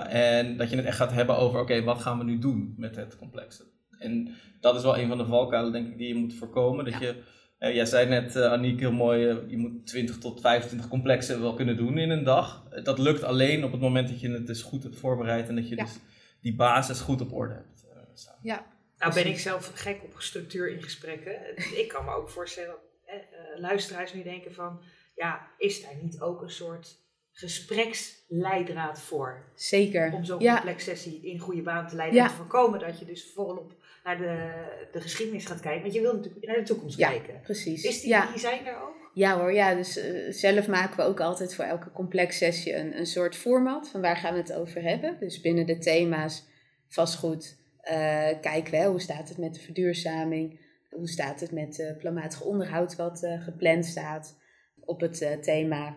en 0.10 0.58
dat 0.58 0.70
je 0.70 0.76
het 0.76 0.86
echt 0.86 0.98
gaat 0.98 1.12
hebben 1.12 1.38
over, 1.38 1.60
oké, 1.60 1.84
wat 1.84 2.02
gaan 2.02 2.18
we 2.18 2.24
nu 2.24 2.40
doen 2.40 2.74
met 2.78 2.96
het 2.96 3.18
complexe? 3.18 3.64
En 4.00 4.30
dat 4.60 4.76
is 4.76 4.82
wel 4.82 4.98
een 4.98 5.08
van 5.08 5.18
de 5.18 5.26
valkuilen, 5.26 5.72
denk 5.72 5.88
ik, 5.88 5.98
die 5.98 6.08
je 6.08 6.16
moet 6.16 6.34
voorkomen. 6.34 6.86
Dat 6.86 6.94
Ja. 6.94 7.00
je, 7.00 7.16
jij 7.60 7.86
zei 7.86 8.10
net, 8.10 8.36
Aniek, 8.36 8.80
heel 8.80 8.92
mooi, 8.92 9.20
je 9.48 9.58
moet 9.58 9.88
20 9.88 10.18
tot 10.18 10.42
25 10.42 10.88
complexen 10.90 11.42
wel 11.42 11.54
kunnen 11.54 11.78
doen 11.78 11.98
in 11.98 12.10
een 12.10 12.24
dag. 12.24 12.64
Dat 12.84 13.00
lukt 13.00 13.24
alleen 13.24 13.64
op 13.64 13.72
het 13.72 13.82
moment 13.82 14.08
dat 14.10 14.20
je 14.22 14.30
het 14.32 14.48
dus 14.48 14.62
goed 14.62 14.84
hebt 14.84 14.96
voorbereid 14.96 15.48
en 15.50 15.56
dat 15.56 15.70
je 15.70 15.76
Ja. 15.76 15.84
dus 15.84 15.94
die 16.42 16.56
basis 16.56 17.00
goed 17.00 17.22
op 17.22 17.34
orde 17.34 17.54
hebt 17.54 17.84
staan. 18.20 18.40
Ja, 18.42 18.66
Nou 18.98 19.14
ben 19.14 19.28
ik 19.28 19.40
zelf 19.40 19.72
gek 19.76 20.04
op 20.04 20.14
structuur 20.18 20.70
in 20.72 20.84
gesprekken. 20.84 21.32
Ik 21.82 21.88
kan 21.88 22.06
me 22.06 22.12
ook 22.12 22.30
voorstellen 22.30 22.70
dat 22.70 22.80
eh, 23.06 23.16
eh, 23.16 23.60
luisteraars 23.60 24.14
nu 24.14 24.24
denken 24.24 24.54
van... 24.54 24.82
Ja, 25.16 25.48
is 25.58 25.82
daar 25.82 25.96
niet 26.02 26.22
ook 26.22 26.42
een 26.42 26.50
soort 26.52 26.98
gespreksleidraad 27.32 29.02
voor? 29.02 29.44
zeker. 29.56 30.12
Om 30.14 30.24
zo'n 30.26 30.40
Ja. 30.40 30.54
complex 30.54 30.84
sessie 30.84 31.22
in 31.26 31.40
goede 31.40 31.62
baan 31.62 31.88
te 31.88 31.96
leiden. 31.96 32.18
Ja. 32.18 32.24
En 32.24 32.30
te 32.30 32.36
voorkomen 32.36 32.80
dat 32.80 33.00
je 33.00 33.06
dus 33.06 33.32
volop 33.34 33.74
naar 34.06 34.18
de, 34.18 34.50
de 34.92 35.02
geschiedenis 35.02 35.46
gaat 35.46 35.60
kijken. 35.60 35.82
Want 35.82 35.94
je 35.94 36.02
wil 36.02 36.14
natuurlijk 36.16 36.46
naar 36.46 36.56
de 36.56 36.64
toekomst 36.64 36.98
Ja. 36.98 37.10
kijken. 37.10 37.40
Precies. 37.42 37.84
Is 37.84 38.02
die, 38.02 38.10
ja. 38.10 38.32
die 38.32 38.40
zijn 38.40 38.66
er 38.66 38.82
ook? 38.82 38.94
Ja 39.14 39.40
hoor, 39.40 39.54
ja, 39.54 39.76
dus 39.76 39.98
eh, 39.98 40.32
zelf 40.32 40.68
maken 40.68 40.98
we 40.98 41.04
ook 41.04 41.20
altijd 41.20 41.56
voor 41.56 41.66
elke 41.66 41.92
complex 41.92 42.38
sessie 42.38 42.76
een, 42.76 42.98
een 42.98 43.06
soort 43.06 43.36
format 43.36 43.90
van 43.90 44.02
waar 44.02 44.18
gaan 44.18 44.34
we 44.34 44.40
het 44.40 44.54
over 44.54 44.82
hebben. 44.82 45.18
Dus 45.20 45.42
binnen 45.42 45.66
de 45.66 45.78
thema's 45.78 46.44
vastgoed 46.88 47.58
eh, 47.82 48.30
kijken 48.42 48.72
we 48.72 48.78
hè, 48.78 48.88
hoe 48.88 49.02
staat 49.02 49.30
het 49.30 49.38
met 49.38 49.54
de 49.54 49.60
verduurzaming, 49.60 50.60
hoe 50.90 51.10
staat 51.10 51.40
het 51.40 51.52
met 51.52 51.78
het 51.78 51.98
planmatig 51.98 52.42
onderhoud 52.42 52.96
wat 52.96 53.28
gepland 53.40 53.86
staat. 53.86 54.38
Op 54.80 55.02
het 55.02 55.38
thema 55.42 55.96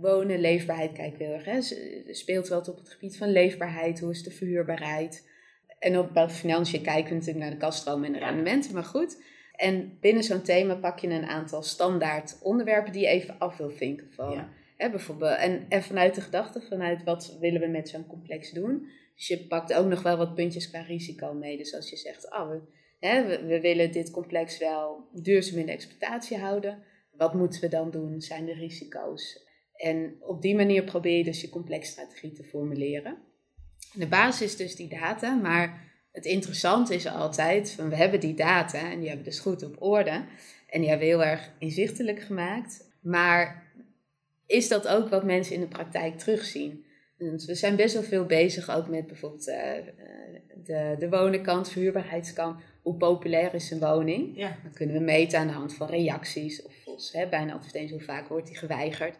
wonen, 0.00 0.40
leefbaarheid 0.40 0.92
kijken 0.92 1.18
we 1.18 1.24
heel 1.24 1.32
erg. 1.34 1.44
Hè. 1.44 1.60
Speelt 2.14 2.48
wat 2.48 2.68
op 2.68 2.76
het 2.78 2.88
gebied 2.88 3.16
van 3.16 3.28
leefbaarheid, 3.28 4.00
hoe 4.00 4.10
is 4.10 4.22
de 4.22 4.30
verhuurbaarheid. 4.30 5.27
En 5.78 5.98
op 5.98 6.12
bij 6.12 6.28
financiën 6.28 6.82
kijken 6.82 7.08
we 7.08 7.14
natuurlijk 7.14 7.44
naar 7.44 7.50
de 7.50 7.56
kaststroom 7.56 8.04
en 8.04 8.12
de 8.12 8.18
rendementen, 8.18 8.74
maar 8.74 8.84
goed. 8.84 9.22
En 9.54 9.98
binnen 10.00 10.22
zo'n 10.22 10.42
thema 10.42 10.74
pak 10.74 10.98
je 10.98 11.08
een 11.08 11.26
aantal 11.26 11.62
standaard 11.62 12.38
onderwerpen 12.42 12.92
die 12.92 13.02
je 13.02 13.08
even 13.08 13.38
af 13.38 13.56
wil 13.56 13.70
vinken 13.70 14.12
van. 14.12 14.32
Ja. 14.32 14.48
Hè, 14.76 14.90
bijvoorbeeld, 14.90 15.36
en, 15.36 15.66
en 15.68 15.82
vanuit 15.82 16.14
de 16.14 16.20
gedachte, 16.20 16.60
vanuit 16.60 17.04
wat 17.04 17.36
willen 17.40 17.60
we 17.60 17.66
met 17.66 17.88
zo'n 17.88 18.06
complex 18.06 18.50
doen. 18.50 18.88
Dus 19.14 19.28
je 19.28 19.46
pakt 19.46 19.74
ook 19.74 19.86
nog 19.86 20.02
wel 20.02 20.16
wat 20.16 20.34
puntjes 20.34 20.68
qua 20.68 20.80
risico 20.80 21.32
mee. 21.32 21.56
Dus 21.56 21.74
als 21.74 21.90
je 21.90 21.96
zegt, 21.96 22.32
oh, 22.32 22.50
we, 22.50 22.60
hè, 22.98 23.26
we, 23.26 23.46
we 23.46 23.60
willen 23.60 23.92
dit 23.92 24.10
complex 24.10 24.58
wel 24.58 25.08
duurzaam 25.12 25.58
in 25.58 25.66
de 25.66 25.72
exploitatie 25.72 26.38
houden. 26.38 26.82
Wat 27.12 27.34
moeten 27.34 27.60
we 27.60 27.68
dan 27.68 27.90
doen? 27.90 28.20
Zijn 28.20 28.44
de 28.44 28.52
risico's? 28.52 29.46
En 29.72 30.16
op 30.20 30.42
die 30.42 30.54
manier 30.54 30.84
probeer 30.84 31.16
je 31.16 31.24
dus 31.24 31.40
je 31.40 31.48
complexstrategie 31.48 32.32
te 32.32 32.44
formuleren. 32.44 33.18
De 33.92 34.06
basis 34.06 34.50
is 34.50 34.56
dus 34.56 34.76
die 34.76 34.88
data, 34.88 35.34
maar 35.34 35.86
het 36.12 36.24
interessante 36.24 36.94
is 36.94 37.06
altijd, 37.06 37.70
van 37.70 37.88
we 37.88 37.96
hebben 37.96 38.20
die 38.20 38.34
data 38.34 38.90
en 38.90 38.98
die 38.98 39.08
hebben 39.08 39.24
we 39.24 39.30
dus 39.30 39.40
goed 39.40 39.62
op 39.62 39.82
orde. 39.82 40.24
En 40.68 40.80
die 40.80 40.88
hebben 40.88 41.06
we 41.06 41.12
heel 41.14 41.24
erg 41.24 41.50
inzichtelijk 41.58 42.20
gemaakt. 42.20 42.84
Maar 43.00 43.72
is 44.46 44.68
dat 44.68 44.88
ook 44.88 45.08
wat 45.08 45.24
mensen 45.24 45.54
in 45.54 45.60
de 45.60 45.68
praktijk 45.68 46.18
terugzien? 46.18 46.84
Dus 47.18 47.44
we 47.44 47.54
zijn 47.54 47.76
best 47.76 47.94
wel 47.94 48.02
veel 48.02 48.24
bezig 48.24 48.70
ook 48.70 48.88
met 48.88 49.06
bijvoorbeeld 49.06 49.48
eh, 49.48 49.72
de, 50.64 50.96
de 50.98 51.08
wonenkant, 51.08 51.70
verhuurbaarheidskant. 51.70 52.60
Hoe 52.82 52.94
populair 52.94 53.54
is 53.54 53.70
een 53.70 53.78
woning? 53.78 54.36
Ja. 54.36 54.56
Dan 54.62 54.72
kunnen 54.72 54.96
we 54.96 55.02
meten 55.02 55.38
aan 55.38 55.46
de 55.46 55.52
hand 55.52 55.74
van 55.74 55.88
reacties 55.88 56.62
of 56.62 56.72
volgens, 56.84 57.12
hè, 57.12 57.28
bij 57.28 57.42
een 57.42 57.52
advertentie 57.52 57.94
hoe 57.94 58.04
vaak 58.04 58.28
wordt 58.28 58.46
die 58.46 58.56
geweigerd. 58.56 59.16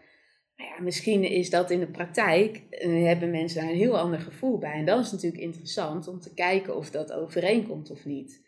Nou 0.58 0.70
ja, 0.70 0.82
misschien 0.82 1.24
is 1.24 1.50
dat 1.50 1.70
in 1.70 1.80
de 1.80 1.86
praktijk, 1.86 2.62
eh, 2.70 3.02
hebben 3.04 3.30
mensen 3.30 3.60
daar 3.60 3.70
een 3.70 3.76
heel 3.76 3.98
ander 3.98 4.20
gevoel 4.20 4.58
bij. 4.58 4.72
En 4.72 4.84
dan 4.84 5.00
is 5.00 5.12
natuurlijk 5.12 5.42
interessant 5.42 6.08
om 6.08 6.20
te 6.20 6.34
kijken 6.34 6.76
of 6.76 6.90
dat 6.90 7.12
overeenkomt 7.12 7.90
of 7.90 8.04
niet. 8.04 8.46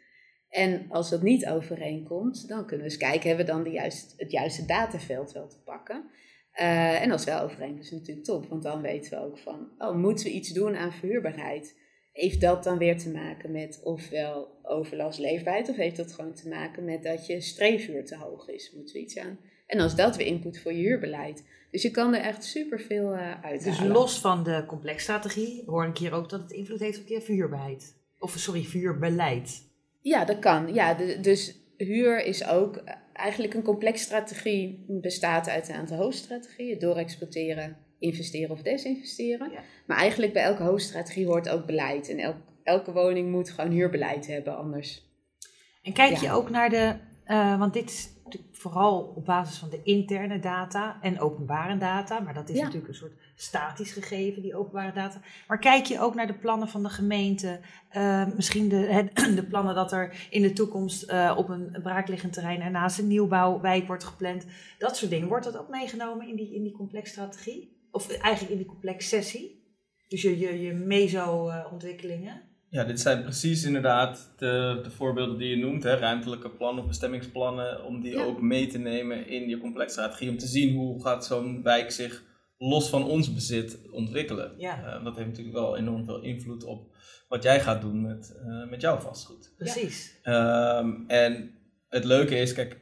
En 0.48 0.86
als 0.88 1.10
dat 1.10 1.22
niet 1.22 1.46
overeenkomt, 1.46 2.48
dan 2.48 2.66
kunnen 2.66 2.86
we 2.86 2.92
eens 2.92 3.00
kijken, 3.00 3.28
hebben 3.28 3.46
we 3.46 3.52
dan 3.52 3.72
juist, 3.72 4.14
het 4.16 4.30
juiste 4.30 4.66
dataveld 4.66 5.32
wel 5.32 5.48
te 5.48 5.62
pakken? 5.64 6.04
Eh, 6.52 7.02
en 7.02 7.10
als 7.10 7.24
wel 7.24 7.40
overeenkomt, 7.40 7.84
is 7.84 7.90
het 7.90 7.98
natuurlijk 7.98 8.26
top, 8.26 8.46
want 8.48 8.62
dan 8.62 8.82
weten 8.82 9.10
we 9.10 9.24
ook 9.24 9.38
van, 9.38 9.68
oh, 9.78 9.96
moeten 9.96 10.24
we 10.26 10.32
iets 10.32 10.48
doen 10.48 10.76
aan 10.76 10.92
verhuurbaarheid? 10.92 11.78
Heeft 12.12 12.40
dat 12.40 12.64
dan 12.64 12.78
weer 12.78 12.98
te 12.98 13.10
maken 13.10 13.50
met 13.52 13.80
ofwel 13.84 14.58
overlast 14.62 15.18
leefbaarheid, 15.18 15.68
of 15.68 15.76
heeft 15.76 15.96
dat 15.96 16.12
gewoon 16.12 16.34
te 16.34 16.48
maken 16.48 16.84
met 16.84 17.02
dat 17.02 17.26
je 17.26 17.40
streefhuur 17.40 18.04
te 18.04 18.16
hoog 18.16 18.48
is? 18.48 18.72
Moeten 18.74 18.94
we 18.94 19.00
iets 19.00 19.18
aan? 19.18 19.38
En 19.66 19.80
als 19.80 19.96
dat 19.96 20.16
weer 20.16 20.26
input 20.26 20.60
voor 20.60 20.72
je 20.72 20.82
huurbeleid. 20.82 21.44
Dus 21.70 21.82
je 21.82 21.90
kan 21.90 22.14
er 22.14 22.20
echt 22.20 22.44
superveel 22.44 23.12
eh 23.12 23.44
uit 23.44 23.64
Dus 23.64 23.80
los 23.80 24.18
van 24.20 24.44
de 24.44 24.64
complexstrategie 24.66 25.62
hoor 25.66 25.86
ik 25.86 25.98
hier 25.98 26.12
ook 26.12 26.28
dat 26.28 26.40
het 26.40 26.50
invloed 26.52 26.80
heeft 26.80 27.00
op 27.00 27.06
je 27.06 27.20
verhuurbaarheid. 27.20 27.94
Of 28.18 28.34
sorry, 28.38 28.62
verhuurbeleid. 28.62 29.62
Ja, 30.00 30.24
dat 30.24 30.38
kan. 30.38 30.74
Ja, 30.74 30.94
de- 30.94 31.18
dus 31.20 31.54
huur 31.76 32.24
is 32.24 32.46
ook 32.46 32.76
eh, 32.76 32.94
eigenlijk 33.12 33.54
een 33.54 33.62
complex 33.62 34.02
strategie. 34.02 34.84
Bestaat 34.88 35.48
uit 35.48 35.68
een 35.68 35.74
aantal 35.74 35.96
hoofdstrategieën. 35.96 36.78
Doorexploiteren, 36.78 37.76
investeren 37.98 38.50
of 38.50 38.62
desinvesteren. 38.62 39.50
Ja. 39.50 39.60
Maar 39.86 39.96
eigenlijk 39.98 40.32
bij 40.32 40.42
elke 40.42 40.62
hoofdstrategie 40.62 41.26
hoort 41.26 41.48
ook 41.48 41.66
beleid. 41.66 42.08
En 42.08 42.18
elk, 42.18 42.36
elke 42.62 42.92
woning 42.92 43.30
moet 43.30 43.50
gewoon 43.50 43.70
huurbeleid 43.70 44.26
hebben, 44.26 44.56
anders. 44.56 45.08
En 45.82 45.92
kijk 45.92 46.14
Ja. 46.16 46.20
je 46.20 46.32
ook 46.32 46.50
naar 46.50 46.70
de, 46.70 46.94
eh, 47.24 47.58
want 47.58 47.72
dit 47.72 48.19
vooral 48.52 49.12
op 49.16 49.24
basis 49.24 49.58
van 49.58 49.70
de 49.70 49.80
interne 49.82 50.38
data 50.38 50.98
en 51.02 51.20
openbare 51.20 51.78
data, 51.78 52.20
maar 52.20 52.34
dat 52.34 52.48
is 52.48 52.56
Ja. 52.56 52.62
natuurlijk 52.62 52.88
een 52.88 52.98
soort 52.98 53.12
statisch 53.34 53.92
gegeven, 53.92 54.42
die 54.42 54.56
openbare 54.56 54.92
data. 54.92 55.20
Maar 55.48 55.58
kijk 55.58 55.84
je 55.86 56.00
ook 56.00 56.14
naar 56.14 56.26
de 56.26 56.38
plannen 56.38 56.68
van 56.68 56.82
de 56.82 56.88
gemeente, 56.88 57.60
eh, 57.88 58.26
misschien 58.34 58.68
de, 58.68 59.08
de 59.34 59.46
plannen 59.48 59.74
dat 59.74 59.92
er 59.92 60.26
in 60.30 60.42
de 60.42 60.52
toekomst 60.52 61.02
eh, 61.02 61.34
op 61.36 61.48
een 61.48 61.76
braakliggend 61.82 62.32
terrein 62.32 62.60
ernaast 62.60 62.98
een 62.98 63.06
nieuwbouwwijk 63.06 63.86
wordt 63.86 64.04
gepland, 64.04 64.46
dat 64.78 64.96
soort 64.96 65.10
dingen. 65.10 65.28
Wordt 65.28 65.44
dat 65.44 65.58
ook 65.58 65.68
meegenomen 65.68 66.28
in 66.28 66.36
die, 66.36 66.54
in 66.54 66.62
die 66.62 66.72
complexstrategie? 66.72 67.78
Of 67.90 68.08
eigenlijk 68.08 68.52
in 68.52 68.58
die 68.58 68.66
complex 68.66 69.08
sessie? 69.08 69.58
Dus 70.08 70.22
je, 70.22 70.38
je, 70.38 70.60
je 70.60 70.72
meso-ontwikkelingen? 70.72 72.42
Ja, 72.70 72.84
dit 72.84 73.00
zijn 73.00 73.22
precies 73.22 73.64
inderdaad 73.64 74.32
de, 74.36 74.80
de 74.82 74.90
voorbeelden 74.90 75.38
die 75.38 75.48
je 75.48 75.56
noemt, 75.64 75.82
hè, 75.82 75.94
ruimtelijke 75.94 76.50
plannen 76.50 76.82
of 76.82 76.88
bestemmingsplannen, 76.88 77.84
om 77.84 78.00
die 78.00 78.12
Ja. 78.16 78.22
ook 78.22 78.40
mee 78.40 78.66
te 78.66 78.78
nemen 78.78 79.26
in 79.28 79.48
je 79.48 79.58
complexstrategie, 79.58 80.30
om 80.30 80.38
te 80.38 80.46
zien 80.46 80.74
hoe 80.76 81.02
gaat 81.02 81.26
zo'n 81.26 81.62
wijk 81.62 81.90
zich 81.90 82.22
los 82.58 82.88
van 82.88 83.04
ons 83.04 83.34
bezit 83.34 83.78
ontwikkelen. 83.92 84.52
Ja. 84.56 84.82
Eh, 84.84 85.04
dat 85.04 85.16
heeft 85.16 85.28
natuurlijk 85.28 85.56
wel 85.56 85.76
enorm 85.76 86.04
veel 86.04 86.22
invloed 86.22 86.64
op 86.64 86.94
wat 87.28 87.42
jij 87.42 87.60
gaat 87.60 87.80
doen 87.80 88.02
met, 88.02 88.36
eh, 88.46 88.68
met 88.68 88.80
jouw 88.80 88.98
vastgoed. 88.98 89.54
Precies. 89.56 90.18
Ehm, 90.22 90.90
en 91.06 91.50
het 91.88 92.04
leuke 92.04 92.36
is, 92.36 92.52
kijk, 92.52 92.80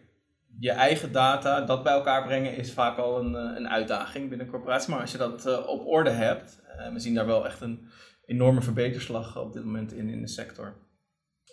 je 0.61 0.71
eigen 0.71 1.13
data, 1.13 1.61
dat 1.61 1.83
bij 1.83 1.93
elkaar 1.93 2.25
brengen 2.27 2.57
is 2.57 2.73
vaak 2.73 2.99
al 2.99 3.19
een, 3.21 3.35
eh, 3.37 3.57
een 3.57 3.69
uitdaging 3.69 4.29
binnen 4.29 4.47
een 4.47 4.53
corporatie. 4.53 4.91
Maar 4.91 5.01
als 5.01 5.13
je 5.13 5.19
dat 5.19 5.67
op 5.67 5.87
orde 5.87 6.11
hebt, 6.11 6.61
we 6.93 6.99
zien 6.99 7.15
daar 7.15 7.27
wel 7.27 7.47
echt 7.47 7.61
een 7.61 7.89
enorme 8.29 8.63
verbeterslag 8.63 9.39
op 9.39 9.53
dit 9.53 9.65
moment 9.65 9.93
in, 9.93 10.09
in 10.09 10.21
de 10.21 10.29
sector. 10.29 10.75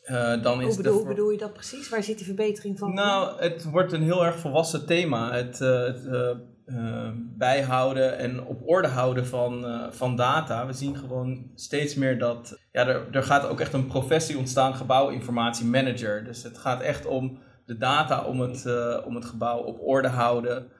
Eh, 0.04 0.42
dan 0.42 0.60
is 0.62 0.66
Hoe 0.66 0.76
de 0.76 0.82
bedoel, 0.82 0.98
voor- 1.00 1.08
bedoel 1.08 1.30
je 1.30 1.38
dat 1.38 1.54
precies? 1.54 1.90
Waar 1.90 2.04
zit 2.04 2.18
die 2.18 2.26
verbetering 2.26 2.80
van? 2.80 2.94
nou, 2.94 3.42
het 3.42 3.64
wordt 3.64 3.92
een 3.92 4.02
heel 4.04 4.26
erg 4.26 4.36
volwassen 4.40 4.86
thema. 4.86 5.34
Het, 5.34 5.62
eh, 5.62 5.84
het 5.84 6.06
eh, 6.06 7.10
bijhouden 7.38 8.18
en 8.18 8.44
op 8.46 8.62
orde 8.66 8.88
houden 8.88 9.26
van, 9.26 9.66
van 9.94 10.16
data. 10.16 10.66
We 10.66 10.74
zien 10.74 10.96
gewoon 10.98 11.52
steeds 11.56 11.96
meer 11.96 12.20
dat. 12.20 12.60
Ja, 12.72 12.88
er, 12.88 13.08
er 13.12 13.24
gaat 13.24 13.48
ook 13.48 13.60
echt 13.60 13.74
een 13.74 13.88
professie 13.88 14.38
ontstaan, 14.38 14.76
gebouwinformatiemanager. 14.76 16.24
Dus 16.24 16.44
het 16.44 16.58
gaat 16.58 16.82
echt 16.82 17.06
om 17.06 17.40
de 17.66 17.78
data 17.78 18.24
om 18.24 18.40
het, 18.40 18.66
om 19.06 19.16
het 19.16 19.26
gebouw 19.26 19.58
op 19.60 19.80
orde 19.82 20.08
houden. 20.08 20.72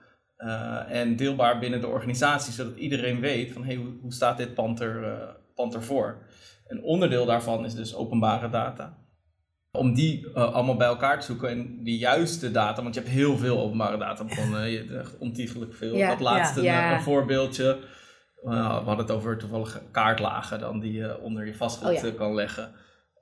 en 0.88 1.16
deelbaar 1.16 1.58
binnen 1.58 1.80
de 1.80 1.86
organisatie, 1.86 2.52
zodat 2.52 2.76
iedereen 2.76 3.20
weet 3.20 3.52
van 3.52 3.64
hey, 3.64 3.74
hoe, 3.74 3.92
hoe 4.00 4.12
staat 4.12 4.36
dit 4.36 4.54
pand, 4.54 4.80
er, 4.80 5.36
eh, 5.56 5.64
pand 5.64 5.74
ervoor. 5.74 6.18
Een 6.66 6.82
onderdeel 6.82 7.26
daarvan 7.26 7.64
is 7.64 7.74
dus 7.74 7.94
openbare 7.94 8.48
data. 8.48 9.04
om 9.72 9.94
die 9.94 10.26
uh, 10.28 10.34
allemaal 10.34 10.76
bij 10.76 10.86
elkaar 10.86 11.20
te 11.20 11.26
zoeken 11.26 11.48
en 11.48 11.82
die 11.82 11.98
juiste 11.98 12.50
data, 12.50 12.82
want 12.82 12.94
je 12.94 13.00
hebt 13.00 13.12
heel 13.12 13.36
veel 13.36 13.60
openbare 13.60 13.98
databronnen, 13.98 14.70
je 14.70 14.78
hebt 14.78 14.92
echt 14.92 15.18
ontiegelijk 15.18 15.74
veel. 15.74 15.96
Ja. 15.96 16.08
Dat 16.08 16.20
laatste 16.20 16.62
Ja. 16.62 16.72
Ja. 16.72 16.88
Een, 16.90 16.96
een 16.96 17.02
voorbeeldje, 17.02 17.78
Uh, 18.46 18.52
we 18.52 18.84
hadden 18.84 19.06
het 19.06 19.10
over 19.10 19.38
toevallige 19.38 19.82
kaartlagen 19.90 20.60
dan 20.60 20.80
die 20.80 20.92
je 20.92 21.20
onder 21.20 21.46
je 21.46 21.54
vastgoed 21.54 21.88
Oh 21.88 22.04
eh, 22.04 22.14
kan 22.14 22.34
leggen. 22.34 22.72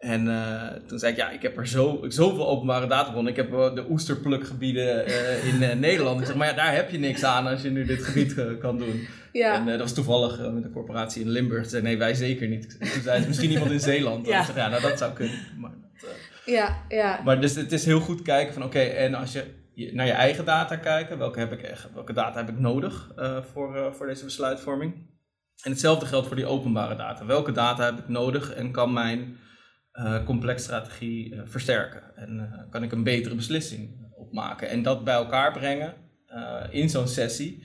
En 0.04 0.28
eh, 0.28 0.76
toen 0.86 0.98
zei 0.98 1.12
ik, 1.12 1.18
ja, 1.18 1.30
ik 1.30 1.42
heb 1.42 1.58
er 1.58 1.66
zo, 1.66 2.04
zoveel 2.08 2.48
openbare 2.48 2.86
databronnen. 2.86 3.32
Ik 3.32 3.38
heb 3.38 3.52
uh, 3.52 3.74
de 3.74 3.90
oesterplukgebieden 3.90 5.08
uh, 5.08 5.70
in 5.70 5.80
Nederland. 5.80 6.20
Ik 6.20 6.26
zeg, 6.26 6.36
maar 6.36 6.48
ja, 6.48 6.54
daar 6.54 6.74
heb 6.74 6.90
je 6.90 6.98
niks 6.98 7.24
aan 7.24 7.46
als 7.46 7.62
je 7.62 7.70
nu 7.70 7.84
dit 7.84 8.02
gebied 8.02 8.58
kan 8.58 8.78
doen. 8.78 9.06
Ja. 9.32 9.54
En 9.54 9.66
dat 9.66 9.78
was 9.78 9.94
toevallig 9.94 10.38
met 10.52 10.64
een 10.64 10.72
corporatie 10.72 11.22
in 11.22 11.28
Limburg. 11.28 11.64
Ze 11.64 11.70
zei, 11.70 11.82
nee, 11.82 11.98
wij 11.98 12.14
zeker 12.14 12.48
niet. 12.48 12.76
Toen 12.92 13.02
zei 13.02 13.20
ze, 13.20 13.28
misschien 13.28 13.50
iemand 13.50 13.70
in 13.70 13.80
Zeeland. 13.80 14.26
Ja. 14.26 14.38
Ik 14.38 14.46
zeg, 14.46 14.56
ja, 14.56 14.68
nou 14.68 14.82
dat 14.82 14.98
zou 14.98 15.12
kunnen. 15.12 15.38
Maar, 15.58 15.70
dat, 16.00 16.10
ja, 16.44 16.84
ja. 16.88 17.20
maar 17.24 17.40
dus 17.40 17.54
het 17.54 17.72
is 17.72 17.84
heel 17.84 18.00
goed 18.00 18.22
kijken 18.22 18.54
van, 18.54 18.64
oké, 18.64 18.78
okay, 18.78 18.90
en 18.96 19.14
als 19.14 19.32
je 19.32 19.44
naar 19.92 20.06
je 20.06 20.12
eigen 20.12 20.44
data 20.44 20.76
kijken, 20.76 21.18
welke, 21.18 21.38
heb 21.38 21.52
ik 21.52 21.62
echt, 21.62 21.88
welke 21.94 22.12
data 22.12 22.38
heb 22.38 22.48
ik 22.48 22.58
nodig 22.58 23.12
voor, 23.52 23.94
voor 23.94 24.06
deze 24.06 24.24
besluitvorming? 24.24 24.94
En 25.62 25.70
hetzelfde 25.70 26.06
geldt 26.06 26.26
voor 26.26 26.36
die 26.36 26.46
openbare 26.46 26.96
data. 26.96 27.26
Welke 27.26 27.52
data 27.52 27.84
heb 27.84 27.98
ik 27.98 28.08
nodig 28.08 28.54
en 28.54 28.70
kan 28.70 28.92
mijn 28.92 29.36
uh, 29.94 30.24
complexstrategie 30.24 31.34
uh, 31.34 31.40
versterken? 31.44 32.02
En 32.16 32.36
uh, 32.36 32.70
kan 32.70 32.82
ik 32.82 32.92
een 32.92 33.02
betere 33.02 33.34
beslissing 33.34 33.90
opmaken? 34.16 34.68
En 34.68 34.82
dat 34.82 35.04
bij 35.04 35.14
elkaar 35.14 35.52
brengen 35.52 35.94
in 36.70 36.88
zo'n 36.88 37.08
sessie 37.08 37.64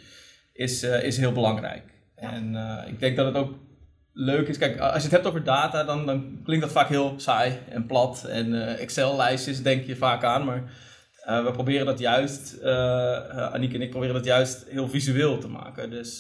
is, 0.53 0.83
is 0.83 1.17
heel 1.17 1.31
belangrijk. 1.31 1.83
Ja. 2.15 2.31
En 2.33 2.55
ik 2.88 3.00
denk 3.00 3.15
dat 3.15 3.25
het 3.25 3.36
ook 3.36 3.57
leuk 4.13 4.48
is. 4.48 4.57
Kijk, 4.57 4.79
als 4.79 4.95
je 4.95 5.01
het 5.01 5.12
hebt 5.12 5.27
over 5.27 5.43
data, 5.43 5.83
dan, 5.83 6.05
dan 6.05 6.39
klinkt 6.43 6.63
dat 6.63 6.74
vaak 6.74 6.88
heel 6.88 7.13
saai 7.17 7.57
en 7.69 7.86
plat. 7.86 8.24
En 8.24 8.77
Excel-lijstjes 8.77 9.63
denk 9.63 9.86
je 9.86 9.95
vaak 9.95 10.24
aan, 10.24 10.45
maar 10.45 10.63
we 11.25 11.50
proberen 11.53 11.86
dat 11.86 12.00
juist, 12.00 12.63
Aniek 12.63 13.74
en 13.74 13.81
ik 13.81 13.89
proberen 13.89 14.15
dat 14.15 14.25
juist 14.25 14.65
heel 14.67 14.89
visueel 14.89 15.38
te 15.38 15.48
maken. 15.48 15.89
Dus 15.89 16.19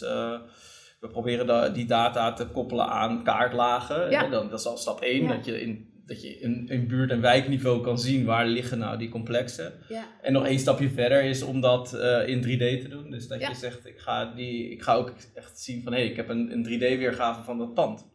we 0.99 1.07
proberen 1.07 1.73
die 1.73 1.85
data 1.85 2.33
te 2.33 2.45
koppelen 2.45 2.87
aan 2.87 3.23
kaartlagen. 3.23 4.09
Ja. 4.09 4.27
Dan, 4.27 4.49
dat 4.49 4.59
is 4.59 4.65
al 4.65 4.77
stap 4.77 5.01
1, 5.01 5.21
Ja. 5.23 5.27
dat 5.35 5.45
je 5.45 5.61
in 5.61 5.88
dat 6.09 6.21
je 6.21 6.39
in, 6.39 6.67
in 6.67 6.87
buurt- 6.87 7.11
en 7.11 7.21
wijkniveau 7.21 7.81
kan 7.83 7.99
zien 7.99 8.25
waar 8.25 8.45
liggen 8.47 8.77
nou 8.77 8.97
die 8.97 9.09
complexen. 9.09 9.73
Ja. 9.87 10.07
En 10.21 10.33
nog 10.33 10.45
één 10.45 10.59
stapje 10.59 10.89
verder 10.89 11.23
is 11.23 11.41
om 11.41 11.61
dat 11.61 11.93
uh, 11.93 12.27
in 12.27 12.41
3D 12.43 12.81
te 12.81 12.87
doen. 12.89 13.11
Dus 13.11 13.27
dat 13.27 13.39
Ja. 13.41 13.49
je 13.49 13.55
zegt, 13.55 13.85
ik 13.85 13.99
ga, 13.99 14.33
die, 14.35 14.71
ik 14.71 14.81
ga 14.81 14.93
ook 14.93 15.13
echt 15.33 15.59
zien 15.59 15.83
van 15.83 15.93
hé, 15.93 15.99
hey, 15.99 16.09
ik 16.09 16.15
heb 16.15 16.29
een, 16.29 16.51
een 16.51 16.65
3D-weergave 16.65 17.43
van 17.43 17.57
dat 17.57 17.73
pand. 17.73 18.07